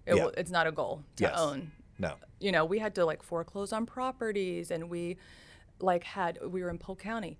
[0.08, 0.24] It Yeah.
[0.26, 1.38] will it's not a goal to Yes.
[1.38, 1.72] own.
[2.00, 2.14] No.
[2.40, 5.18] You know, we had to like foreclose on properties, and we
[5.80, 7.38] like had we were in Polk County.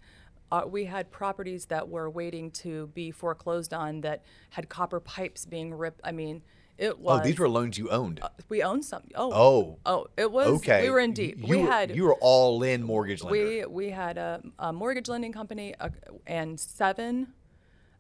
[0.52, 5.46] Uh, we had properties that were waiting to be foreclosed on that had copper pipes
[5.46, 6.00] being ripped.
[6.04, 6.42] I mean,
[6.78, 7.20] It was.
[7.20, 8.22] Oh, these were loans you owned.
[8.50, 9.04] we owned some.
[9.16, 9.32] Oh.
[9.34, 10.48] oh, Oh, it was.
[10.58, 10.84] okay.
[10.84, 11.40] We were in deep.
[11.40, 11.96] You we were, had.
[11.96, 13.40] you were all in mortgage lender.
[13.40, 15.90] we we had a, a mortgage lending company uh,
[16.28, 17.34] and seven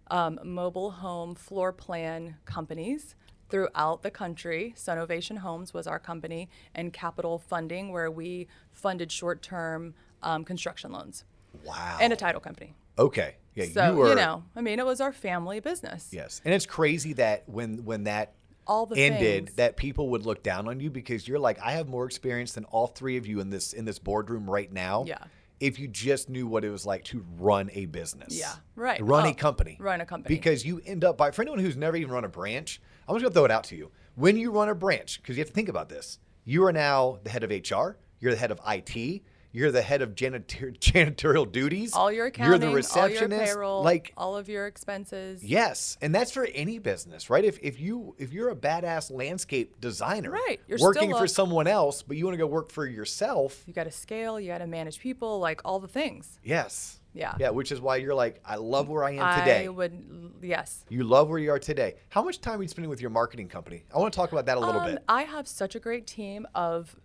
[0.10, 3.15] um, mobile home floor plan companies
[3.49, 4.73] throughout the country.
[4.77, 11.23] Sunovation Homes was our company, and Capital Funding, where we funded short-term um, construction loans,
[11.65, 11.97] wow.
[12.01, 12.75] and a title company.
[12.97, 13.36] okay.
[13.55, 14.13] Yeah, So you were.
[14.15, 16.10] know, I mean, it was our family business.
[16.12, 18.33] Yes, and it's crazy that when when that
[18.67, 19.55] All the ended, things.
[19.55, 22.65] that people would look down on you because you're like, I have more experience than
[22.65, 25.05] all three of you in this in this boardroom right now.
[25.07, 25.17] Yeah.
[25.60, 28.38] If you just knew what it was like to run a business.
[28.39, 29.01] Yeah, right.
[29.03, 29.75] Run a Oh, company.
[29.79, 30.36] run a company.
[30.36, 33.24] Because you end up by for anyone who's never even run a branch, I'm just
[33.24, 33.91] gonna throw it out to you.
[34.15, 37.20] When you run a branch, because you have to think about this, you are now
[37.24, 39.22] the head of HR, you're the head of IT,
[39.54, 41.93] you're the head of janitor- janitorial duties.
[41.93, 45.43] All your accounting, You're the all your payroll, like all of your expenses.
[45.43, 47.43] Yes, and that's for any business, right?
[47.43, 52.04] If, if you if you're a badass landscape designer, Right, you're working for someone else,
[52.04, 54.39] but you want to go work for yourself, You got to scale.
[54.39, 55.39] You got to manage people.
[55.39, 56.39] Like all the things.
[56.43, 57.34] yes, Yeah.
[57.39, 59.65] yeah, which is why you're like, I love where I am today.
[59.65, 60.34] I would.
[60.41, 60.86] Yes.
[60.89, 61.96] you love where you are today.
[62.10, 63.84] How much time are you spending with your marketing company?
[63.93, 65.04] I want to talk about that a little Um, bit.
[65.10, 66.96] I have such a great team of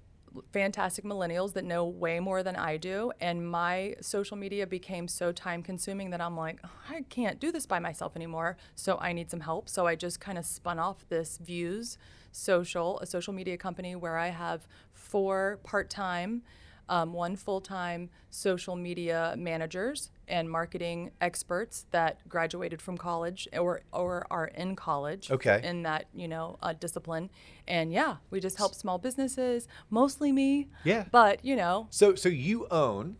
[0.52, 3.12] fantastic millennials that know way more than I do.
[3.20, 6.60] And my social media became so time consuming that I'm like,
[6.90, 8.56] I can't do this by myself anymore.
[8.74, 9.68] So I need some help.
[9.68, 11.96] So I just kind of spun off this Views
[12.32, 16.42] Social, a social media company where I have four part time.
[16.88, 23.82] Um, one full time social media managers and marketing experts that graduated from college or,
[23.92, 25.60] or are in college Okay.
[25.64, 27.30] in that you know uh, discipline.
[27.68, 30.68] And yeah we just help small businesses mostly me.
[30.84, 31.04] Yeah.
[31.10, 31.86] but you know.
[31.90, 33.16] So so you own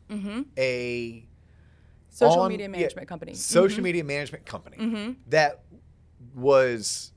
[0.59, 1.25] a
[2.11, 3.33] social on- media yeah, management company.
[3.35, 5.63] social media management company that
[6.35, 7.13] was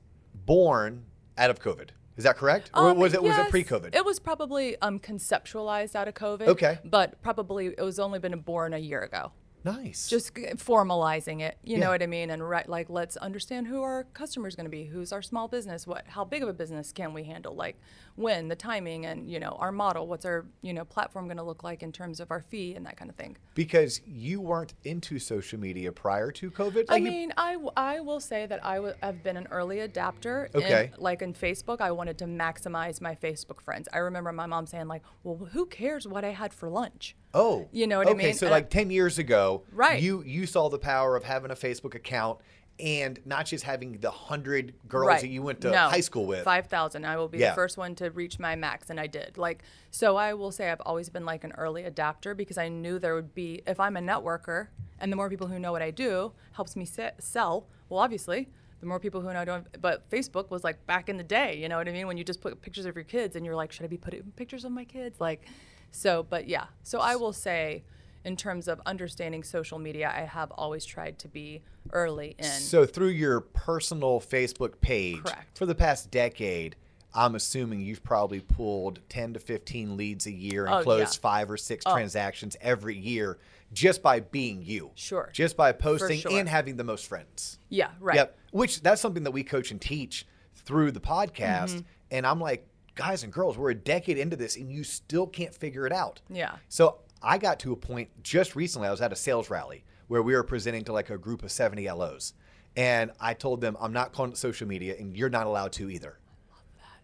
[0.46, 1.04] born
[1.36, 1.90] out of COVID.
[2.16, 2.70] Is that correct?
[2.74, 3.94] or Um, was it was it pre-COVID?
[3.94, 6.46] It was probably um, conceptualized out of COVID.
[6.48, 6.78] Okay.
[6.84, 9.32] But probably it was only been born a year ago.
[9.66, 10.08] Nice.
[10.08, 11.84] Just formalizing it, you Yeah.
[11.84, 14.70] know what I mean, and right, like let's understand who our customer is going to
[14.70, 17.76] be, who's our small business, what, how big of a business can we handle, like
[18.16, 21.42] when, the timing, and you know our model, what's our you know platform going to
[21.42, 23.36] look like in terms of our fee and that kind of thing.
[23.54, 26.84] because you weren't into social media prior to COVID.
[26.88, 29.48] I Like, you- mean, I, w- I will say that I w- have been an
[29.50, 30.48] early adapter.
[30.54, 30.92] in- Okay.
[30.98, 33.88] like in Facebook, I wanted to maximize my Facebook friends.
[33.92, 37.68] I remember my mom saying like, "Well, who cares what I had for lunch?" Oh,
[37.70, 38.26] You know what I mean?
[38.26, 40.02] okay, so like ten years ago, Right.
[40.02, 42.38] You you saw the power of having a Facebook account
[42.78, 45.20] and not just having the hundred girls right.
[45.20, 46.44] that you went to no, high school with.
[46.44, 47.04] Five thousand.
[47.06, 47.50] I will be Yeah.
[47.50, 49.38] the first one to reach my max, and I did.
[49.38, 52.98] Like, so I will say I've always been like an early adapter because I knew
[52.98, 54.68] there would be if I'm a networker,
[54.98, 57.66] and the more people who know what I do helps me se- sell.
[57.88, 58.48] Well, obviously.
[58.80, 59.66] The more people who know, I don't.
[59.80, 62.06] But Facebook was like back in the day, you know what I mean?
[62.06, 64.22] When you just put pictures of your kids, and you're like, should I be putting
[64.36, 65.18] pictures of my kids?
[65.18, 65.46] Like,
[65.90, 66.22] so.
[66.28, 66.66] But yeah.
[66.82, 67.84] So I will say,
[68.24, 72.44] in terms of understanding social media, I have always tried to be early in.
[72.44, 75.56] So through your personal Facebook page Correct.
[75.58, 76.74] for the past decade,
[77.14, 81.20] I'm assuming you've probably pulled 10 to 15 leads a year and Oh, closed yeah.
[81.20, 83.38] five or six transactions every year
[83.72, 84.90] just by being you.
[84.96, 85.30] Sure.
[85.32, 86.32] Just by posting sure.
[86.38, 87.58] and having the most friends.
[87.68, 87.90] yeah.
[88.00, 88.16] Right.
[88.16, 88.38] Yep.
[88.52, 91.70] Which that's something that we coach and teach through the podcast.
[91.70, 91.78] Mm-hmm.
[92.10, 95.54] And I'm like, guys and girls, we're a decade into this and you still can't
[95.54, 96.20] figure it out.
[96.28, 96.56] Yeah.
[96.68, 100.22] So I got to a point just recently, I was at a sales rally where
[100.22, 102.34] we were presenting to like a group of 70 LOs.
[102.76, 105.88] And I told them, I'm not calling it social media and you're not allowed to
[105.88, 106.18] either.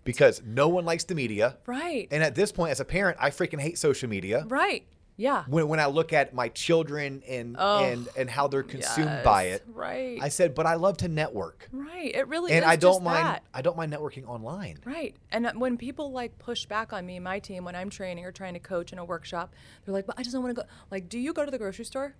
[0.04, 1.58] Because no one likes the media.
[1.64, 2.08] Right.
[2.10, 4.44] And at this point, as a parent, I freaking hate social media.
[4.48, 4.84] Right.
[5.16, 5.44] Yeah.
[5.46, 9.44] When, when I look at my children and, Oh, and, and how they're consumed by
[9.44, 10.18] it, Right.
[10.20, 12.14] I said, but I love to network right.
[12.14, 13.42] It really and is I don't mind that.
[13.52, 14.78] I don't mind networking online.
[14.84, 15.14] Right.
[15.30, 18.32] And uh, when people like push back on me, my team, when I'm training or
[18.32, 20.68] trying to coach in a workshop, they're like, but I just don't want to go.
[20.90, 22.14] Like, do you go to the grocery store?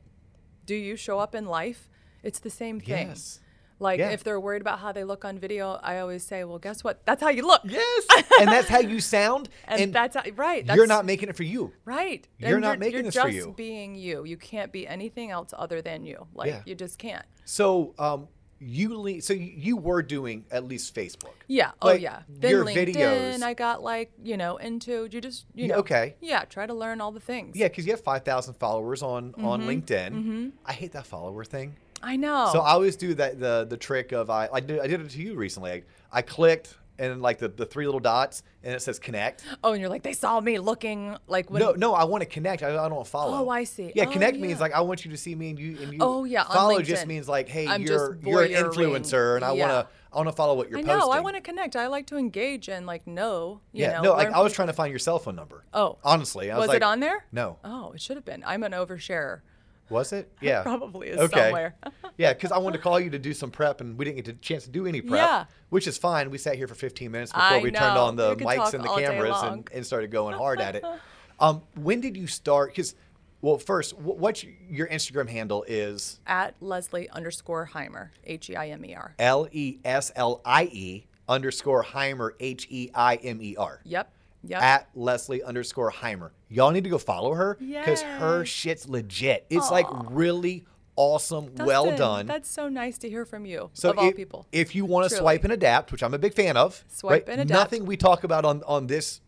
[0.66, 1.88] Do you show up in life?
[2.22, 3.08] It's the same thing.
[3.08, 3.40] Yes.
[3.82, 4.10] Like, Yeah.
[4.10, 7.04] if they're worried about how they look on video, I always say, well, guess what?
[7.04, 7.62] That's how you look.
[7.64, 8.06] Yes,
[8.40, 10.66] and that's how you sound, And, that's how, right.
[10.66, 11.72] That's, you're not making it for you.
[11.84, 12.26] right.
[12.38, 13.52] you're And not making you're this just for you.
[13.56, 14.24] being you.
[14.24, 16.26] You can't be anything else other than you.
[16.34, 16.62] Like, Yeah.
[16.64, 17.24] you just can't.
[17.44, 18.28] So, um,
[18.64, 21.34] you le- so you- were doing at least Facebook.
[21.48, 21.72] Yeah.
[21.82, 22.22] oh yeah.
[22.28, 25.74] Then your LinkedIn, videos- I got like you know into you just you know.
[25.78, 26.14] okay.
[26.20, 26.44] Yeah.
[26.44, 27.56] Try to learn all the things.
[27.56, 29.44] Yeah, because you have five thousand followers on Mm-hmm.
[29.44, 30.52] on LinkedIn.
[30.64, 31.74] I hate that follower thing.
[32.02, 32.48] I know.
[32.52, 35.10] So I always do that the the trick of I I did, I did it
[35.10, 35.70] to you recently.
[35.72, 39.44] I, I clicked and like the, the three little dots, and it says connect.
[39.64, 41.60] Oh, and you're like, they saw me looking like when.
[41.62, 42.62] No, no, I want to connect.
[42.62, 43.44] I, I don't follow.
[43.44, 43.92] Oh, I see.
[43.94, 44.42] Yeah, Oh, connect yeah.
[44.46, 45.98] means like I want you to see me and you and you.
[46.02, 49.66] Oh, yeah, Follow just means like, hey, I'm you're you're an influencer, and I Yeah.
[49.66, 50.98] wanna I wanna follow what you're I posting.
[50.98, 51.10] know.
[51.10, 51.74] I want to connect.
[51.76, 53.60] I like to engage and like know.
[53.72, 55.64] You Yeah, know, no, like I was trying to find your cell phone number.
[55.72, 55.98] Oh.
[56.04, 57.24] honestly, I was, Was like, it on there?
[57.32, 58.44] No, Oh, it should have been.
[58.46, 59.40] I'm an oversharer.
[59.88, 60.30] Was it?
[60.40, 61.40] Yeah, Probably is okay.
[61.44, 61.74] somewhere.
[62.18, 64.28] yeah, because I wanted to call you to do some prep, and we didn't get
[64.28, 65.20] a chance to do any prep.
[65.26, 65.44] Yeah.
[65.70, 66.30] which is fine.
[66.30, 68.88] We sat here for 15 minutes before I we turned on the mics and the
[68.94, 70.84] cameras and, and started going hard at it.
[71.40, 72.70] Um, when did you start?
[72.70, 72.94] Because,
[73.40, 78.68] well, first, wh- what's your Instagram handle is At Leslie underscore Heimer, H E I
[78.68, 79.14] M E R.
[79.18, 83.80] L E S L I E underscore Heimer H E I M E R.
[83.84, 84.12] Yep.
[84.44, 84.60] Yep.
[84.62, 86.30] At Leslie underscore Heimer.
[86.48, 89.46] Y'all need to go follow her because her shit's legit.
[89.50, 90.64] It's like really
[90.96, 92.26] awesome, well Dustin, done.
[92.26, 93.70] That's so nice to hear from you.
[93.72, 94.46] So of all if, people.
[94.52, 95.20] if you want to Truly.
[95.22, 97.50] swipe and adapt, which I'm a big fan of, Swipe and adapt.
[97.50, 99.20] Nothing we talk about on on this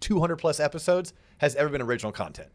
[0.00, 2.50] 200 plus episodes has ever been original content.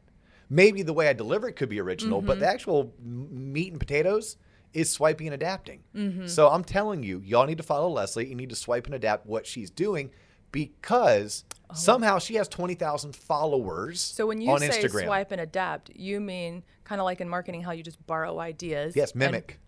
[0.49, 2.39] Maybe the way I deliver it could be original, but Mm-hmm.
[2.41, 4.37] the actual m- meat and potatoes
[4.73, 5.83] is swiping and adapting.
[5.95, 6.27] Mm-hmm.
[6.27, 8.27] So I'm telling you, y'all need to follow Leslie.
[8.27, 10.11] You need to swipe and adapt what she's doing
[10.51, 11.79] because Uh-huh.
[11.79, 15.05] somehow she has 20,000 followers so when you on say Instagram.
[15.05, 18.95] swipe and adapt, you mean kind of like in marketing how you just borrow ideas.
[18.95, 19.59] Yes, and- mimic.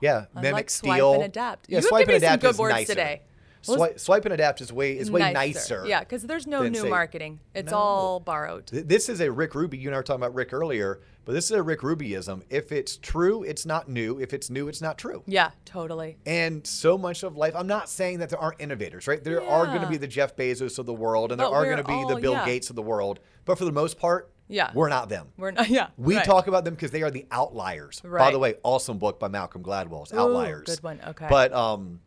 [0.00, 1.66] yeah, I mimic, like swipe and adapt.
[1.68, 2.92] Yeah, You swipe and some adapt good is words nicer.
[2.94, 3.22] today.
[3.62, 5.84] Swipe, swipe and adapt is way is way nicer.
[5.88, 7.40] Yeah, because there's no new say- marketing.
[7.54, 7.78] It's No.
[7.78, 8.66] all borrowed.
[8.68, 9.80] This is a Rick Rubin.
[9.80, 12.42] You and I were talking about Rick earlier, but this is a Rick Rubinism.
[12.48, 14.18] If it's true, it's not new.
[14.18, 15.22] If it's new, it's not true.
[15.26, 16.16] Yeah, totally.
[16.24, 19.22] And so much of life, I'm not saying that there aren't innovators, right?
[19.22, 21.64] There are going to be the Jeff Bezos of the world, and there But are
[21.64, 22.46] going to be the Bill yeah.
[22.46, 23.20] Gates of the world.
[23.44, 24.70] But for the most part, Yeah.
[24.72, 25.26] we're not them.
[25.36, 25.68] We're not.
[25.76, 25.88] Yeah.
[25.98, 26.24] We right.
[26.24, 28.00] talk about them because they are the outliers.
[28.00, 30.64] By the way, awesome book by Malcolm Gladwell's Outliers.
[30.66, 31.00] good one.
[31.08, 31.26] Okay.
[31.28, 32.00] But um,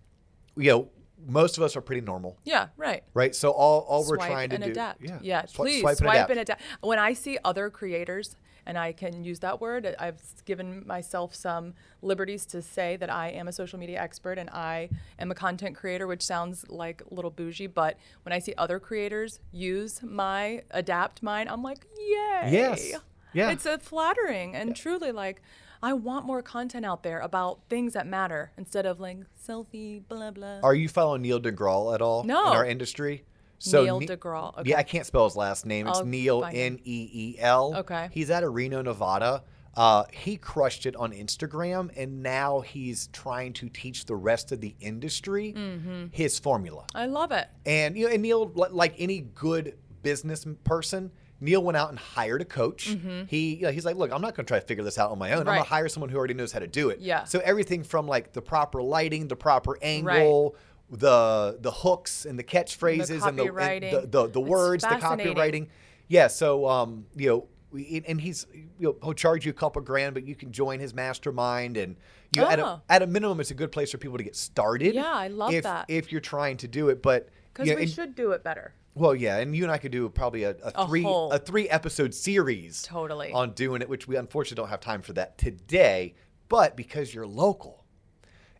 [0.55, 0.89] you know,
[1.27, 3.03] most of us are pretty normal, Yeah, right.
[3.13, 3.35] right?
[3.35, 5.01] So all all we're trying to and do, adapt.
[5.03, 6.61] yeah, Yeah, swi- please swipe, swipe, and adapt.
[6.79, 8.37] When I see other creators,
[8.69, 13.29] and I can use that word, I've given myself some liberties to say that I
[13.29, 17.11] am a social media expert and I am a content creator, which sounds like a
[17.15, 22.49] little bougie, but when I see other creators use my adapt mine, I'm like, yay!
[22.51, 22.93] Yes.
[23.33, 23.49] Yeah.
[23.49, 25.41] It's a flattering and truly like.
[25.81, 30.29] I want more content out there about things that matter instead of like selfie, blah
[30.31, 30.59] blah.
[30.61, 32.51] Are you following Neel deGraw at all No.
[32.51, 33.23] in our industry?
[33.65, 34.77] Neel Ne- deGraw, Yeah.
[34.77, 35.87] I can't spell his last name.
[35.87, 36.73] It's I'll Neel find him.
[36.73, 37.75] N E E L.
[37.77, 38.09] Okay.
[38.11, 39.43] He's out of Reno, Nevada.
[39.77, 44.59] Uh, he crushed it on Instagram, and now he's trying to teach the rest of
[44.59, 46.05] the industry Mm-hmm.
[46.11, 46.85] his formula.
[46.95, 47.47] I love it.
[47.65, 51.97] And you know, and Neel, li- like any good business person, Neel went out and
[51.99, 52.97] hired a coach.
[53.27, 55.11] He, you know, he's like, look, I'm not going to try to figure this out
[55.11, 55.39] on my own.
[55.39, 55.57] I'm going Mm-hmm.
[55.59, 55.63] Right.
[55.63, 56.99] to hire someone who already knows how to do it.
[56.99, 57.23] Yeah.
[57.23, 60.57] So everything from like the proper lighting, the proper angle,
[60.89, 63.91] the the hooks and the catchphrases and the and copywriting.
[64.01, 65.67] the, the, the words, the copywriting.
[66.07, 66.27] Yeah.
[66.27, 67.47] So um, you know.
[67.71, 70.79] we- And he's, you know, he'll charge you a couple grand, but you can join
[70.79, 71.95] his mastermind, and
[72.31, 72.81] you at a Oh.
[72.89, 74.95] at a minimum, it's a good place for people to get started.
[74.95, 75.85] Yeah, I love if, that.
[75.87, 78.43] If you're trying to do it, but Because you know, we and- should do it
[78.43, 78.73] better.
[78.95, 81.37] well, yeah, and you and I could do probably a, a A three whole- a
[81.37, 83.31] three episode series Totally.
[83.31, 86.15] on doing it, which we unfortunately don't have time for that today.
[86.47, 87.78] But because you're local,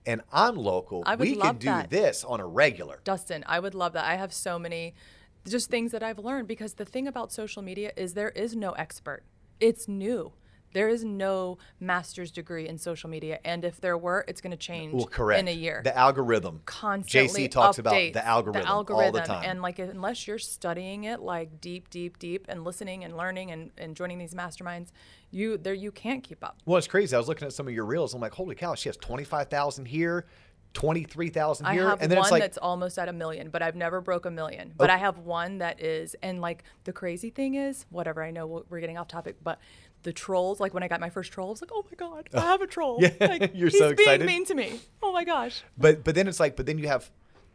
[0.09, 1.91] and I'm local, I would we can do that.
[1.91, 2.99] this on a regular.
[3.03, 4.05] Dustin, I would love that.
[4.05, 4.95] I have so many
[5.47, 8.71] just things that I've learned because the thing about social media is there is no
[8.71, 9.21] expert.
[9.59, 10.33] It's new.
[10.73, 13.39] There is no master's degree in social media.
[13.43, 15.39] And if there were, it's going to change Well, correct.
[15.39, 15.81] in a year.
[15.83, 16.61] The algorithm.
[16.65, 19.43] constantly JC talks about the algorithm, all the time.
[19.45, 23.71] and like unless you're studying it like deep deep deep and listening and learning and,
[23.77, 24.89] and joining these masterminds
[25.31, 27.15] you there you can't keep up well, it's crazy.
[27.15, 28.13] I was looking at some of your reels.
[28.13, 30.25] I'm like, holy cow, she has twenty five thousand here,
[30.73, 33.13] twenty three thousand I here, have and then one it's like, that's almost at a
[33.13, 34.73] million, but I've never broke a million.
[34.75, 34.93] But Oh.
[34.93, 38.23] I have one that is, and like the crazy thing is, whatever.
[38.23, 39.59] I know we're getting off topic, but
[40.03, 40.59] the trolls.
[40.59, 42.61] Like when I got my first troll, I was like, oh my god, I have
[42.61, 42.99] a troll.
[43.01, 44.25] Yeah, like, you're he's so excited.
[44.25, 44.79] being mean to me.
[45.01, 45.63] Oh my gosh.
[45.77, 47.09] but but then it's like, but then you have.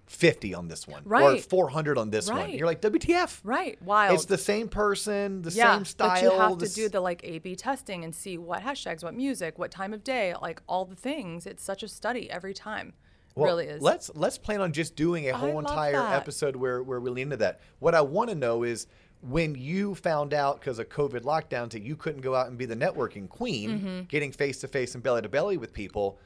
[0.06, 1.38] 50 on this one right?
[1.38, 2.50] or 400 on this one.
[2.50, 3.40] You're like, WTF?
[3.42, 3.80] Right.
[3.80, 4.14] Wild.
[4.14, 6.10] It's the same person, the yeah, same style.
[6.10, 9.58] but you have to do the like A/B testing and see what hashtags, what music,
[9.58, 11.46] what time of day, like all the things.
[11.46, 12.92] It's such a study every time.
[13.34, 13.82] Well, really is.
[13.82, 17.38] Let's let's plan on just doing a whole entire episode where where we lean into
[17.38, 17.60] that.
[17.80, 18.86] What I want to know is
[19.28, 22.66] when you found out because of COVID lockdowns that you couldn't go out and be
[22.66, 24.00] the networking queen, Mm-hmm.
[24.08, 26.18] getting face to face and belly to belly with people,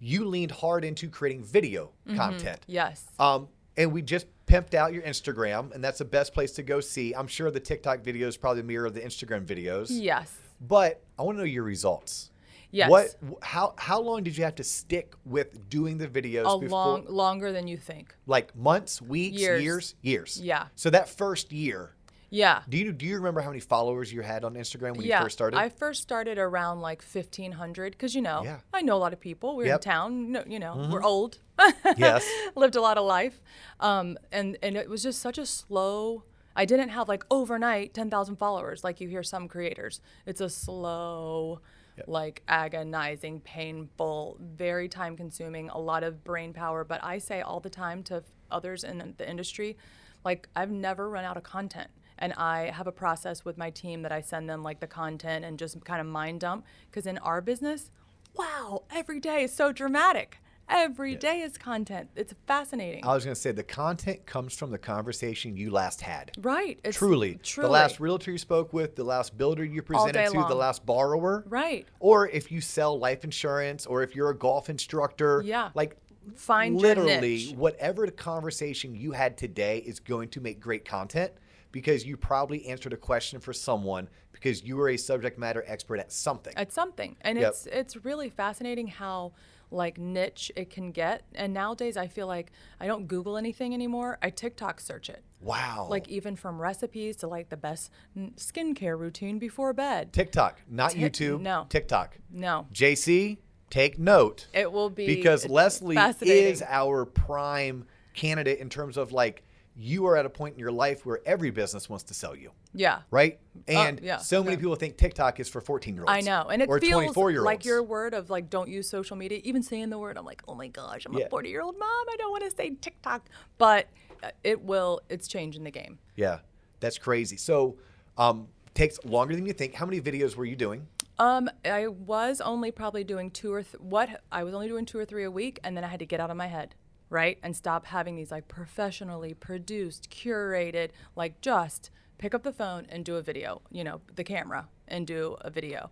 [0.00, 2.16] you leaned hard into creating video Mm-hmm.
[2.16, 2.60] content.
[2.66, 3.04] yes.
[3.18, 6.78] Um, and we just pimped out your Instagram, and that's the best place to go
[6.80, 7.12] see.
[7.12, 9.88] I'm sure the TikTok videos probably mirror the Instagram videos.
[9.90, 10.32] yes.
[10.60, 12.30] But I want to know your results.
[12.70, 12.88] Yes.
[12.90, 13.16] What?
[13.42, 16.68] How how long did you have to stick with doing the videos A before?
[16.68, 18.14] long, longer than you think.
[18.26, 19.62] like months, weeks, Years.
[19.62, 20.40] years, years.
[20.40, 20.66] Yeah.
[20.76, 21.94] So that first year,
[22.34, 22.62] Yeah.
[22.68, 25.20] do you do you remember how many followers you had on Instagram when yeah.
[25.20, 25.56] you first started?
[25.56, 28.58] I first started around like 1500 because you know, Yeah.
[28.72, 29.56] I know a lot of people.
[29.56, 29.80] We're Yep.
[29.80, 29.88] Mm-hmm.
[29.88, 31.38] in town, no, you know, we're old.
[31.96, 32.28] yes.
[32.56, 33.40] lived a lot of life
[33.80, 36.24] um, and and it was just such a slow
[36.56, 41.60] i didn't have like overnight 10000 followers like you hear some creators it's a slow
[42.08, 47.60] like agonizing painful very time consuming a lot of brain power but i say all
[47.60, 49.76] the time to others in the industry
[50.24, 54.02] like i've never run out of content and i have a process with my team
[54.02, 57.18] that i send them like the content and just kind of mind dump because in
[57.18, 57.90] our business
[58.36, 60.38] wow every day is so dramatic
[60.68, 62.08] Every day is content.
[62.16, 63.04] It's fascinating.
[63.04, 66.32] I was going to say the content comes from the conversation you last had.
[66.40, 66.78] right.
[66.82, 67.66] It's Truly, Truly.
[67.66, 71.44] the last realtor you spoke with, the last builder you presented to, the last borrower.
[71.48, 71.86] Right.
[72.00, 75.42] Or if you sell life insurance, or if you're a golf instructor.
[75.44, 75.70] Yeah.
[75.74, 75.96] Like
[76.36, 81.32] Find literally, whatever the conversation you had today is going to make great content
[81.74, 85.96] because you probably answered a question for someone because you were a subject matter expert
[85.98, 86.54] at something.
[86.56, 87.16] At something.
[87.22, 87.48] And Yep.
[87.50, 89.32] it's it's really fascinating how
[89.72, 91.24] like niche it can get.
[91.34, 94.18] And nowadays I feel like I don't Google anything anymore.
[94.22, 95.24] I TikTok search it.
[95.40, 95.88] wow.
[95.90, 97.90] Like even from recipes to like the best
[98.36, 100.12] skincare routine before bed.
[100.12, 101.40] TikTok, not Tik- YouTube.
[101.40, 101.66] no.
[101.68, 102.18] TikTok.
[102.30, 102.68] No.
[102.72, 104.46] JC, take note.
[104.52, 109.42] It will be because Leslie is our prime candidate in terms of like
[109.76, 112.52] you are at a point in your life where every business wants to sell you,
[112.74, 113.00] Yeah.
[113.10, 113.40] right?
[113.66, 114.60] And yeah, so many yeah.
[114.60, 116.12] people think TikTok is for 14 year olds.
[116.12, 117.46] I know, and it or feels 24 year olds.
[117.46, 119.40] like your word of like don't use social media.
[119.42, 121.24] Even saying the word, I'm like, oh my gosh, I'm Yeah.
[121.26, 121.88] a 40 year old mom.
[122.08, 123.88] I don't want to say TikTok, but
[124.22, 125.00] uh, it will.
[125.08, 125.98] It's changing the game.
[126.14, 126.38] Yeah,
[126.80, 127.36] that's crazy.
[127.36, 127.76] So,
[128.16, 129.74] um, takes longer than you think.
[129.74, 130.86] How many videos were you doing?
[131.18, 134.98] Um, I was only probably doing two or th- what I was only doing two
[134.98, 136.74] or three a week, and then I had to get out of my head,
[137.14, 142.86] right, and stop having these like professionally produced, curated, like just pick up the phone
[142.90, 145.90] and do a video, you know, the camera and do a video.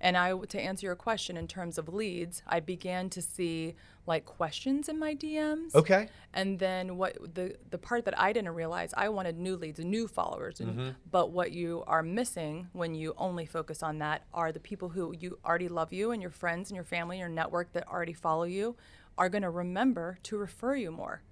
[0.00, 4.24] And I, to answer your question in terms of leads, I began to see like
[4.26, 5.74] questions in my DMs.
[5.74, 6.08] Okay.
[6.34, 10.06] And then what the the part that I didn't realize, I wanted new leads, new
[10.06, 10.60] followers.
[10.60, 10.88] And, Mm-hmm.
[11.10, 15.14] But what you are missing when you only focus on that are the people who
[15.18, 18.44] you already love you and your friends and your family, your network that already follow
[18.44, 18.76] you,
[19.18, 21.22] are going to remember to refer you more.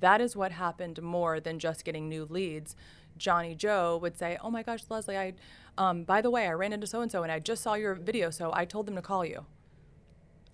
[0.00, 2.74] That is what happened more than just getting new leads.
[3.16, 5.34] Johnny Joe would say, "Oh my gosh, Leslie, I,
[5.76, 7.94] um, by the way, I ran into so and so, and I just saw your
[7.94, 9.44] video, so I told them to call you."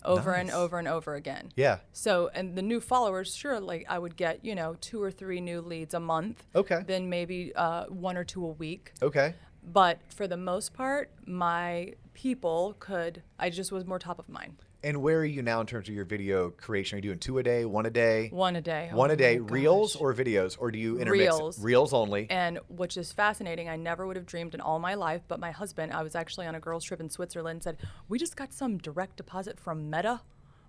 [0.03, 1.51] Over and over and over again.
[1.55, 1.79] Yeah.
[1.91, 5.41] So, and the new followers, sure, like I would get, you know, two or three
[5.41, 6.45] new leads a month.
[6.55, 6.83] Okay.
[6.85, 8.93] Then maybe uh, one or two a week.
[9.01, 9.33] Okay.
[9.63, 14.63] But for the most part, my people could, I just was more top of mind.
[14.83, 16.95] And where are you now in terms of your video creation?
[16.95, 18.29] Are you doing two a day, one a day?
[18.29, 18.89] One a day.
[18.93, 21.33] One Oh a day, reels or videos, or do you intermix?
[21.35, 21.63] Reels.
[21.63, 22.27] Reels only.
[22.29, 23.69] And which is fascinating.
[23.69, 26.45] I never would have dreamed in all my life, but my husband, I was actually
[26.45, 30.21] on a girls' trip in Switzerland, said, We just got some direct deposit from Meta.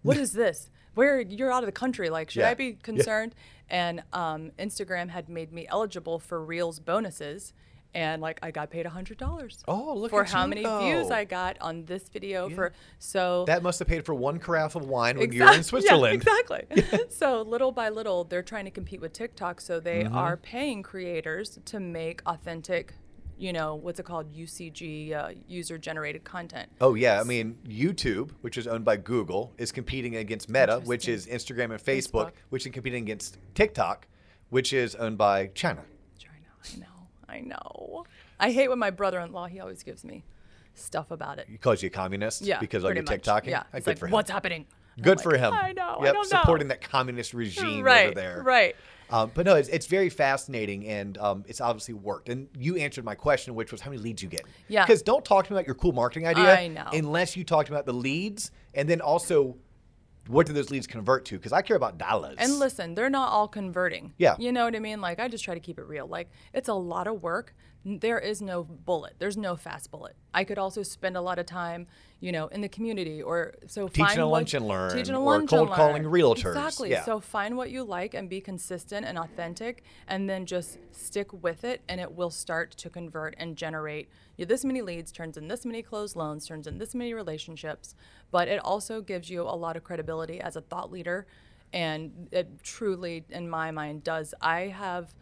[0.03, 0.71] What is this?
[0.95, 2.09] Where you're out of the country.
[2.09, 2.51] Like, should Yeah.
[2.51, 3.35] I be concerned?
[3.69, 7.53] And um, Instagram had made me eligible for Reels bonuses.
[7.95, 9.63] And like, I got paid a $100.
[9.67, 11.11] Oh, look For at how you many views.
[11.11, 12.49] I got on this video.
[12.51, 15.63] For so that must have paid for one carafe of wine when you were in
[15.65, 16.23] Switzerland.
[16.27, 17.07] Yeah, exactly.
[17.09, 19.61] so little by little, they're trying to compete with TikTok.
[19.61, 20.17] So they Mm-hmm.
[20.17, 22.93] are paying creators to make authentic,
[23.39, 26.71] you know, what's it called, UCG, uh, user-generated content.
[26.81, 31.09] Oh yeah, I mean YouTube, which is owned by Google, is competing against Meta, which
[31.09, 32.33] is Instagram and Facebook, Facebook.
[32.51, 34.07] which is competing against TikTok,
[34.51, 35.85] which is owned by China.
[36.19, 36.35] China.
[36.75, 36.87] I know.
[37.29, 38.05] I know.
[38.41, 40.25] I hate when my brother-in-law he always gives me
[40.75, 41.47] stuff about it.
[41.51, 43.23] He calls you a communist Yeah, because pretty your much.
[43.23, 43.47] TikToking.
[43.49, 44.13] Yeah, it's good like, for him.
[44.13, 44.67] what's happening?
[45.01, 45.53] Good for him.
[45.53, 45.99] I know.
[46.01, 46.41] Yep, I don't know.
[46.41, 48.43] supporting that communist regime right, over there.
[48.45, 48.75] Right.
[49.11, 52.29] Um, but no, it's, it's very fascinating, and um, it's obviously worked.
[52.29, 54.43] And you answered my question, which was how many leads you get.
[54.69, 54.85] Yeah.
[54.85, 57.93] Because don't talk to me about your cool marketing idea unless you talk about the
[57.93, 59.57] leads, and then also
[60.29, 61.37] what do those leads convert to?
[61.37, 62.37] Because I care about dollars.
[62.39, 64.13] And listen, they're not all converting.
[64.19, 64.37] Yeah.
[64.39, 65.01] You know what I mean?
[65.01, 66.07] Like, I just try to keep it real.
[66.07, 67.55] Like, it's a lot of work.
[67.85, 69.15] There is no bullet.
[69.19, 70.17] There's no fast bullet.
[70.35, 71.87] I could also spend a lot of time,
[72.21, 75.21] you know, in the community or so Teaching find a lunch and learn teaching a
[75.21, 76.13] or lunch cold and calling learn.
[76.13, 76.57] realtors.
[76.57, 76.91] Exactly.
[76.91, 77.05] Yeah.
[77.05, 81.65] So find what you like and be consistent and authentic, and then just stick with
[81.65, 84.09] it, and it will start to convert and generate.
[84.37, 87.95] You this many leads turns in this many closed loans, turns in this many relationships,
[88.31, 91.27] but it also gives you a lot of credibility as a thought leader,
[91.73, 94.35] and it truly, in my mind, does.
[94.41, 95.15] I have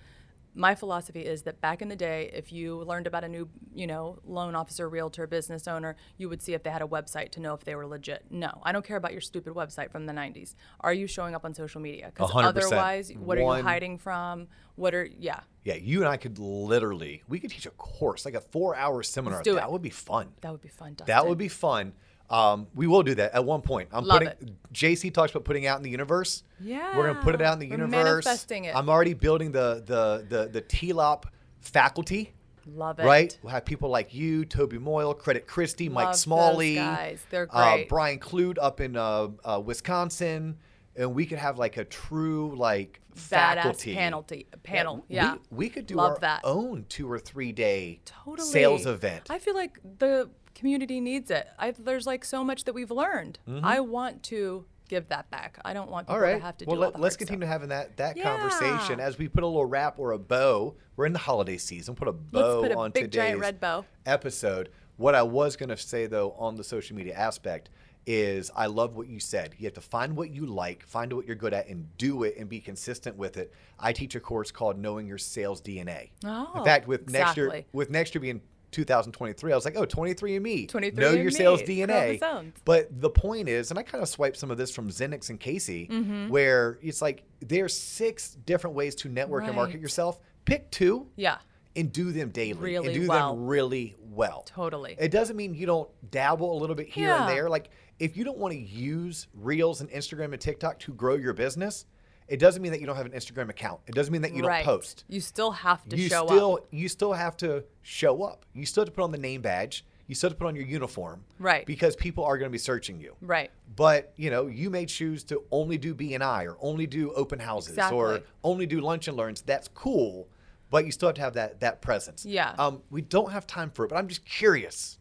[0.56, 3.86] my philosophy is that back in the day, if you learned about a new, you
[3.86, 7.40] know, loan officer, realtor, business owner, you would see if they had a website to
[7.40, 8.24] know if they were legit.
[8.30, 10.54] No, I don't care about your stupid website from the 90s.
[10.80, 12.10] Are you showing up on social media?
[12.12, 14.48] Because otherwise, what are you hiding from?
[14.76, 18.34] What are, yeah, Yeah, you and I could literally, we could teach a course, like
[18.34, 19.42] a four-hour seminar.
[19.42, 19.72] do that it.
[19.72, 20.32] would be fun.
[20.40, 20.94] that would be fun.
[20.94, 21.06] Dustin.
[21.06, 21.92] That would be fun.
[22.28, 23.88] Um, we will do that at one point.
[23.92, 24.28] I'm Love putting.
[24.48, 24.72] it.
[24.72, 26.42] JC talks about putting out in the universe.
[26.60, 26.96] Yeah.
[26.96, 28.24] We're gonna put it out in the we're universe.
[28.24, 28.74] manifesting it.
[28.74, 31.24] I'm already building the the the the TLOP
[31.60, 32.32] faculty.
[32.68, 33.04] Love it.
[33.04, 37.24] Right, we'll have people like you, Toby Moyle, Credit Christie, Mike Love those Smalley, guys.
[37.30, 37.88] They're Uh, great.
[37.88, 40.56] Brian Clute up in uh, uh, Wisconsin,
[40.96, 45.04] and we could have like a true like Badass faculty panel, t- panel.
[45.08, 46.40] Yeah, we, we could do Love our that.
[46.42, 49.28] own two or three day totally sales event.
[49.30, 51.46] I feel like the community needs it.
[51.58, 53.38] I, there's like so much that we've learned.
[53.62, 55.58] I want to give that back.
[55.64, 56.24] I don't want people Mm-hmm.
[56.24, 56.38] All right.
[56.38, 57.52] to have to well, do let, all the let's continue stuff.
[57.52, 60.74] having that that conversation as we put a little wrap or a bow.
[60.96, 61.94] We're in the holiday season.
[61.94, 63.84] Put a bow put a on big, today's giant red bow.
[64.06, 64.70] episode.
[64.96, 67.68] What I was going to say though on the social media aspect
[68.06, 69.54] is I love what you said.
[69.58, 72.36] You have to find what you like, find what you're good at, and do it
[72.38, 73.52] and be consistent with it.
[73.80, 76.10] I teach a course called Knowing Your Sales DNA.
[76.24, 78.40] Oh, in fact, with next year, with next year being
[78.84, 80.68] 2023, I was like, oh, 23andMe.
[80.70, 82.20] 23andMe, Know your sales DNA.
[82.64, 85.40] But the point is, and I kind of swiped some of this from Zenix and
[85.40, 86.28] Casey, Mm-hmm.
[86.28, 90.20] where it's like there's six different ways to network and market yourself.
[90.44, 91.38] Pick two Yeah,
[91.74, 93.34] and do them daily Really and do well.
[93.34, 94.44] them really well.
[94.46, 94.94] totally.
[94.98, 97.48] It doesn't mean you don't dabble a little bit here and there.
[97.48, 101.32] Like if you don't want to use Reels and Instagram and TikTok to grow your
[101.32, 101.86] business,
[102.28, 103.80] it doesn't mean that you don't have an Instagram account.
[103.86, 104.64] It doesn't mean that you right.
[104.64, 106.66] don't post You still have to you show still up.
[106.70, 108.44] you still have to show up.
[108.52, 109.84] You still have to put on the name badge.
[110.08, 111.24] You still have to put on your uniform.
[111.38, 111.66] Right.
[111.66, 113.16] Because people are going to be searching you.
[113.20, 113.50] Right.
[113.74, 117.78] But you know, you may choose to only do BNI or only do open houses
[117.92, 119.42] or only do lunch and learns.
[119.42, 120.28] That's cool,
[120.70, 122.24] but you still have to have that that presence.
[122.24, 122.54] Yeah.
[122.58, 124.98] Um, we don't have time for it, but I'm just curious.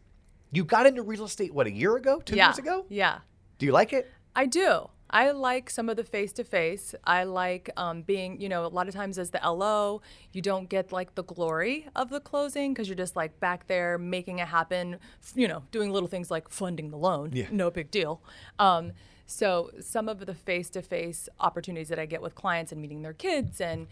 [0.51, 2.47] You got into real estate what a year ago, two yeah.
[2.47, 2.85] years ago?
[2.87, 3.19] Yeah.
[3.57, 4.11] Do you like it?
[4.35, 4.89] I do.
[5.09, 6.95] I like some of the face to face.
[7.03, 10.01] I like um, being, you know, a lot of times as the LO,
[10.33, 13.97] you don't get like the glory of the closing because you're just like back there
[13.97, 14.97] making it happen,
[15.35, 17.31] you know, doing little things like funding the loan.
[17.33, 17.47] Yeah.
[17.51, 18.21] No big deal.
[18.59, 18.93] Um,
[19.25, 23.01] so some of the face to face opportunities that I get with clients and meeting
[23.01, 23.87] their kids and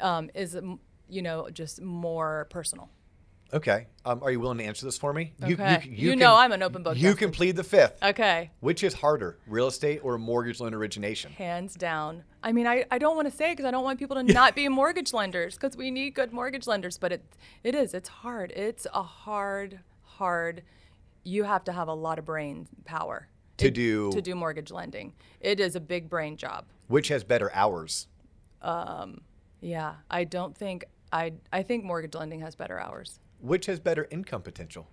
[0.00, 0.56] um, is,
[1.08, 2.90] you know, just more personal.
[3.52, 3.86] Okay.
[4.04, 5.32] Um, are you willing to answer this for me?
[5.42, 5.82] Okay.
[5.90, 8.02] You know I'm an open book, You can plead the fifth.
[8.02, 8.50] Okay.
[8.60, 11.32] Which is harder, real estate or mortgage loan origination?
[11.32, 12.24] Hands down.
[12.42, 14.54] I mean, I, I don't want to say because I don't want people to not
[14.54, 17.24] be mortgage lenders because we need good mortgage lenders, but it
[17.64, 17.94] it is.
[17.94, 18.52] It's hard.
[18.54, 20.62] It's a hard, hard.
[21.24, 23.28] You have to have a lot of brain power
[23.58, 25.14] To It- do- to do mortgage lending.
[25.40, 26.66] It is a big brain job.
[26.86, 28.08] Which has better hours?
[28.62, 29.22] Um,
[29.60, 33.18] Yeah, I don't think I I think mortgage lending has better hours.
[33.40, 34.88] Which has better income potential?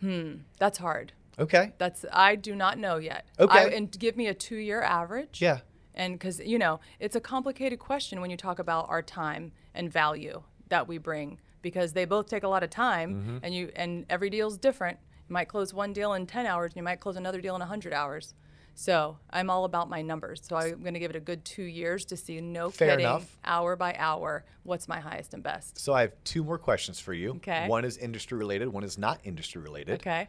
[0.00, 1.12] Hmm, that's hard.
[1.38, 1.72] Okay.
[1.78, 3.26] That's I do not know yet.
[3.38, 3.58] Okay.
[3.58, 5.40] I, and give me a two year average.
[5.40, 5.60] Yeah.
[5.94, 9.92] And because, you know, it's a complicated question when you talk about our time and
[9.92, 13.36] value that we bring because they both take a lot of time Mm-hmm.
[13.42, 14.98] and you and every deal's different.
[15.28, 17.60] You might close one deal in 10 hours and you might close another deal in
[17.60, 18.34] 100 hours.
[18.74, 20.42] So I'm all about my numbers.
[20.44, 23.06] So I'm going to give it a good two years to see, no Fair kidding,
[23.06, 23.36] enough.
[23.44, 25.78] hour by hour, what's my highest and best.
[25.78, 27.34] So I have two more questions for you.
[27.36, 27.68] Okay.
[27.68, 29.94] One is industry related, one is not industry related.
[30.00, 30.28] Okay.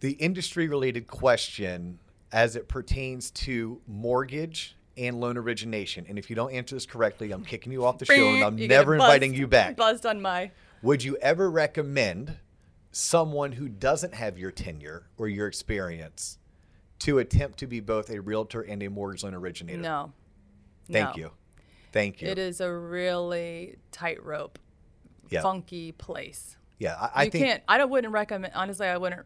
[0.00, 1.98] The industry related question
[2.32, 6.06] as it pertains to mortgage and loan origination.
[6.08, 8.58] And if you don't answer this correctly, I'm kicking you off the show and I'm
[8.58, 9.76] You never inviting buzzed- you back.
[9.76, 10.50] Buzzed on my.
[10.82, 12.36] Would you ever recommend
[12.90, 16.38] someone who doesn't have your tenure or your experience
[17.00, 19.80] to attempt to be both a realtor and a mortgage loan originator?
[19.80, 20.12] No.
[20.90, 21.22] Thank No.
[21.22, 21.30] you.
[21.92, 22.28] Thank you.
[22.28, 24.58] It is a really tightrope,
[25.30, 25.42] Yeah.
[25.42, 26.56] funky place.
[26.78, 27.62] Yeah, I, I you think can't.
[27.68, 28.52] I don't, wouldn't recommend.
[28.54, 29.24] Honestly, I wouldn't.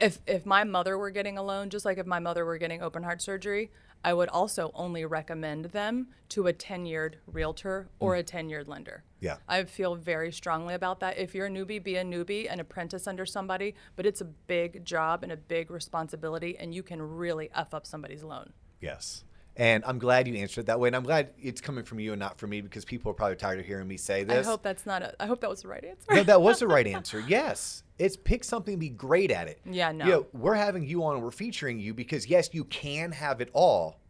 [0.00, 2.82] If if my mother were getting a loan, just like if my mother were getting
[2.82, 3.70] open heart surgery,
[4.04, 8.20] I would also only recommend them to a tenured realtor or mm.
[8.20, 9.02] a tenured lender.
[9.20, 9.36] Yeah.
[9.48, 11.16] I feel very strongly about that.
[11.16, 14.84] If you're a newbie, be a newbie, an apprentice under somebody, but it's a big
[14.84, 18.52] job and a big responsibility, and you can really f up somebody's loan.
[18.80, 19.24] Yes.
[19.56, 20.88] And I'm glad you answered it that way.
[20.88, 23.36] And I'm glad it's coming from you and not from me because people are probably
[23.36, 24.44] tired of hearing me say this.
[24.46, 25.14] I hope that's not a.
[25.22, 26.06] I hope that was the right answer.
[26.12, 27.20] no, that was the right answer.
[27.20, 27.82] Yes.
[27.96, 29.60] It's pick something, be great at it.
[29.64, 30.04] Yeah, You no.
[30.06, 34.00] know, we're having you on we're featuring you because, yes, you can have it all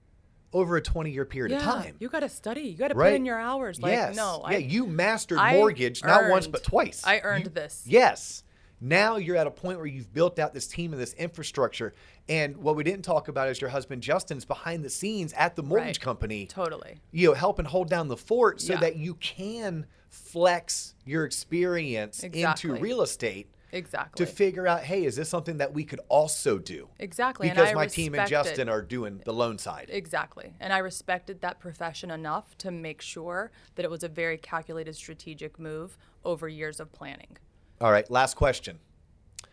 [0.54, 1.96] over a 20 year period yeah, of time.
[1.98, 2.62] you got to study.
[2.62, 3.10] You got to right?
[3.10, 3.82] put in your hours.
[3.82, 4.16] Like yes.
[4.16, 7.02] no, yeah, I, you mastered I mortgage not once but twice.
[7.04, 7.82] I earned You- this.
[7.84, 8.44] Yes.
[8.84, 11.94] Now you're at a point where you've built out this team and this infrastructure.
[12.28, 15.62] And what we didn't talk about is your husband Justin's behind the scenes at the
[15.62, 16.00] mortgage Right.
[16.00, 17.00] company, Totally.
[17.10, 18.80] you know, helping hold down the fort so Yeah.
[18.80, 22.70] that you can flex your experience Exactly.
[22.70, 24.24] into real estate Exactly.
[24.24, 26.90] to figure out, hey, is this something that we could also do?
[26.98, 28.28] Exactly, Because my team and.
[28.28, 29.88] Justin are doing the loan side.
[29.90, 30.52] Exactly.
[30.60, 34.94] And I respected that profession enough to make sure that it was a very calculated
[34.94, 37.38] strategic move over years of planning.
[37.80, 38.78] All right, last question.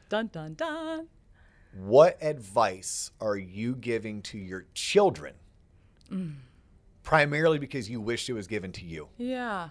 [0.10, 1.08] Dun dun dun.
[1.74, 5.36] What advice are you giving to your children?
[6.12, 6.36] Mm.
[7.04, 9.08] Primarily because you wish it was given to you.
[9.18, 9.70] Yeah.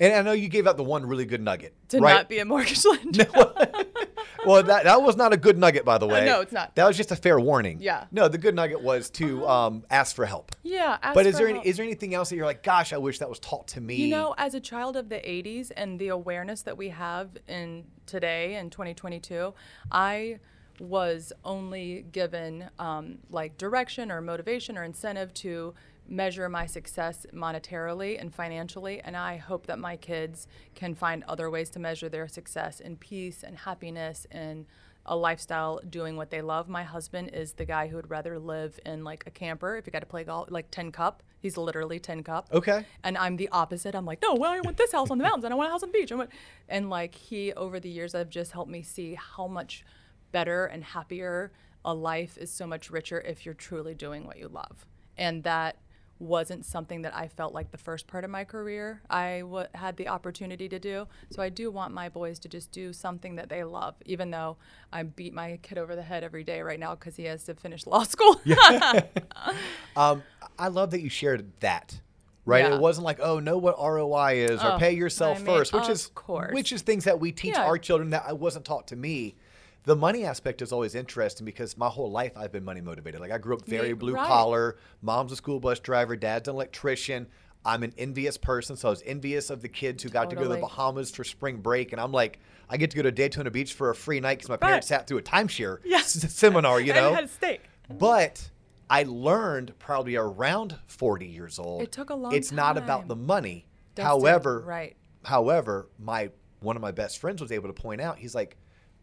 [0.00, 1.74] And I know you gave out the one really good nugget.
[1.90, 2.14] To right?
[2.14, 3.26] not be a mortgage lender.
[4.46, 6.24] well, that, that was not a good nugget, by the way.
[6.24, 6.74] no, it's not.
[6.74, 7.78] That was just a fair warning.
[7.80, 8.06] Yeah.
[8.10, 10.56] No, the good nugget was to um, ask for help.
[10.62, 10.98] Yeah.
[11.02, 13.18] ask But is there any, is there anything else that you're like, gosh, I wish
[13.18, 13.96] that was taught to me?
[13.96, 17.84] You know, as a child of the 80s and the awareness that we have in
[18.06, 19.54] today in 2022,
[19.90, 20.40] I
[20.80, 25.74] was only given um, like direction or motivation or incentive to
[26.12, 29.00] measure my success monetarily and financially.
[29.00, 32.96] And I hope that my kids can find other ways to measure their success in
[32.98, 34.66] peace and happiness and
[35.06, 36.68] a lifestyle doing what they love.
[36.68, 39.90] My husband is the guy who would rather live in like a camper if you
[39.90, 41.22] got to play golf, like Tin Cup.
[41.40, 42.48] He's literally Tin Cup.
[42.52, 42.84] Okay.
[43.02, 43.94] And I'm the opposite.
[43.94, 45.72] I'm like, no, well, I want this house on the mountains and I want a
[45.72, 46.12] house on the beach.
[46.12, 46.30] Want,
[46.68, 49.82] and like he, over the years, have just helped me see how much
[50.30, 51.52] better and happier
[51.84, 54.86] a life is so much richer if you're truly doing what you love.
[55.18, 55.76] And that
[56.22, 59.96] wasn't something that I felt like the first part of my career I w- had
[59.96, 61.06] the opportunity to do.
[61.30, 64.56] So I do want my boys to just do something that they love, even though
[64.92, 67.54] I beat my kid over the head every day right now because he has to
[67.54, 68.40] finish law school.
[69.96, 70.22] Um,
[70.58, 72.00] I love that you shared that.
[72.44, 72.74] Right, Yeah.
[72.74, 75.72] it wasn't like, oh, know what ROI is or Oh, pay yourself I mean, first,
[75.72, 76.52] which is course.
[76.52, 77.64] which is things that we teach Yeah.
[77.66, 79.36] our children that I wasn't taught to me.
[79.84, 83.20] The money aspect is always interesting because my whole life I've been money motivated.
[83.20, 84.26] Like I grew up very Me- blue right.
[84.26, 84.76] collar.
[85.00, 86.14] Mom's a school bus driver.
[86.16, 87.26] Dad's an electrician.
[87.64, 90.42] I'm an envious person, so I was envious of the kids who got to go
[90.42, 93.52] to the Bahamas for spring break, and I'm like, I get to go to Daytona
[93.52, 94.60] Beach for a free night because my Right.
[94.62, 95.98] parents sat through a timeshare Yeah.
[95.98, 96.80] s- seminar.
[96.80, 97.60] You know, and had a steak.
[97.88, 98.50] but
[98.90, 101.82] I learned probably around 40 years old.
[101.82, 103.66] It took a long It's not about the money.
[103.96, 104.96] However, right.
[105.24, 106.30] However, my
[106.60, 108.18] one of my best friends was able to point out.
[108.18, 108.56] He's like,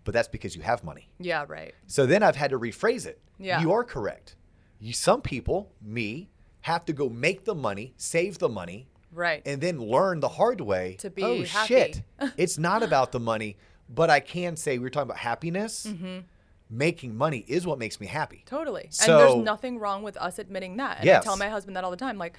[0.09, 1.75] "But that's because you have money." Yeah, right.
[1.85, 3.21] So then I've had to rephrase it.
[3.37, 3.61] Yeah.
[3.61, 4.35] You are correct.
[4.79, 6.29] You some people, me,
[6.61, 9.43] have to go make the money, save the money, Right.
[9.45, 10.95] and then learn the hard way.
[10.99, 12.01] To be oh happy." shit,
[12.37, 13.57] it's not about the money.
[13.87, 15.85] But I can say we're talking about happiness.
[15.85, 16.19] Mm-hmm.
[16.71, 18.43] Making money is what makes me happy.
[18.45, 18.83] Totally.
[19.01, 20.97] and there's nothing wrong with us admitting that.
[20.97, 21.21] And Yes.
[21.21, 22.17] I tell my husband that all the time.
[22.17, 22.35] Like,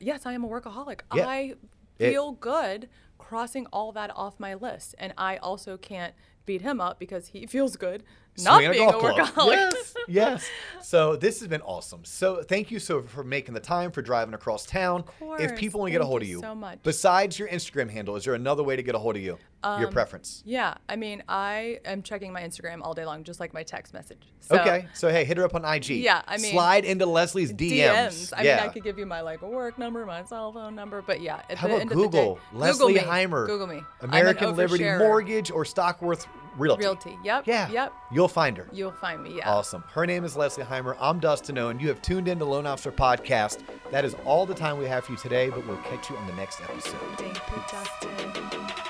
[0.00, 1.00] yes, I am a workaholic.
[1.14, 1.26] Yeah.
[1.28, 1.54] I
[1.98, 4.94] It- feel good crossing all that off my list.
[4.98, 6.14] And I also can't
[6.46, 8.02] beat him up because he feels good
[8.38, 9.52] not Swing being a, workaholic.
[9.52, 10.50] Yes, yes.
[10.82, 12.04] So this has been awesome.
[12.04, 15.00] So thank you so for making the time for driving across town.
[15.00, 15.52] if course.
[15.56, 16.78] people want to get a hold of you so much.
[16.82, 19.38] besides your Instagram handle, is there another way to get a hold of you?
[19.78, 20.42] your um, preference.
[20.46, 23.92] Yeah, I mean, I am checking my Instagram all day long, just like my text
[23.92, 24.22] message.
[24.40, 25.90] So, okay, so hey, hit her up on IG.
[25.90, 27.80] Yeah, I mean- slide into Leslie's DMs.
[27.80, 28.32] DMs.
[28.36, 28.56] I yeah.
[28.56, 31.42] mean, I could give you my like work number, my cell phone number, but yeah.
[31.50, 32.32] At How the about end Google?
[32.32, 33.10] Of the day, Leslie Google me.
[33.10, 33.46] Heimer.
[33.46, 33.82] Google me.
[34.02, 34.84] American Liberty.
[34.84, 36.26] Mortgage or Stockworth
[36.56, 36.82] Realty.
[36.82, 37.18] Realty.
[37.22, 37.46] Yep.
[37.46, 37.68] Yeah.
[37.68, 37.92] Yep.
[38.10, 38.66] You'll find her.
[38.72, 39.36] You'll find me.
[39.36, 39.50] Yeah.
[39.50, 39.84] Awesome.
[39.92, 40.96] Her name is Leslie Heimer.
[41.00, 41.78] I'm Dustin Owen.
[41.80, 43.62] You have tuned in to Loan Officer Podcast.
[43.90, 46.26] That is all the time we have for you today, but we'll catch you on
[46.26, 46.98] the next episode.
[47.18, 48.85] Thank you, Justin.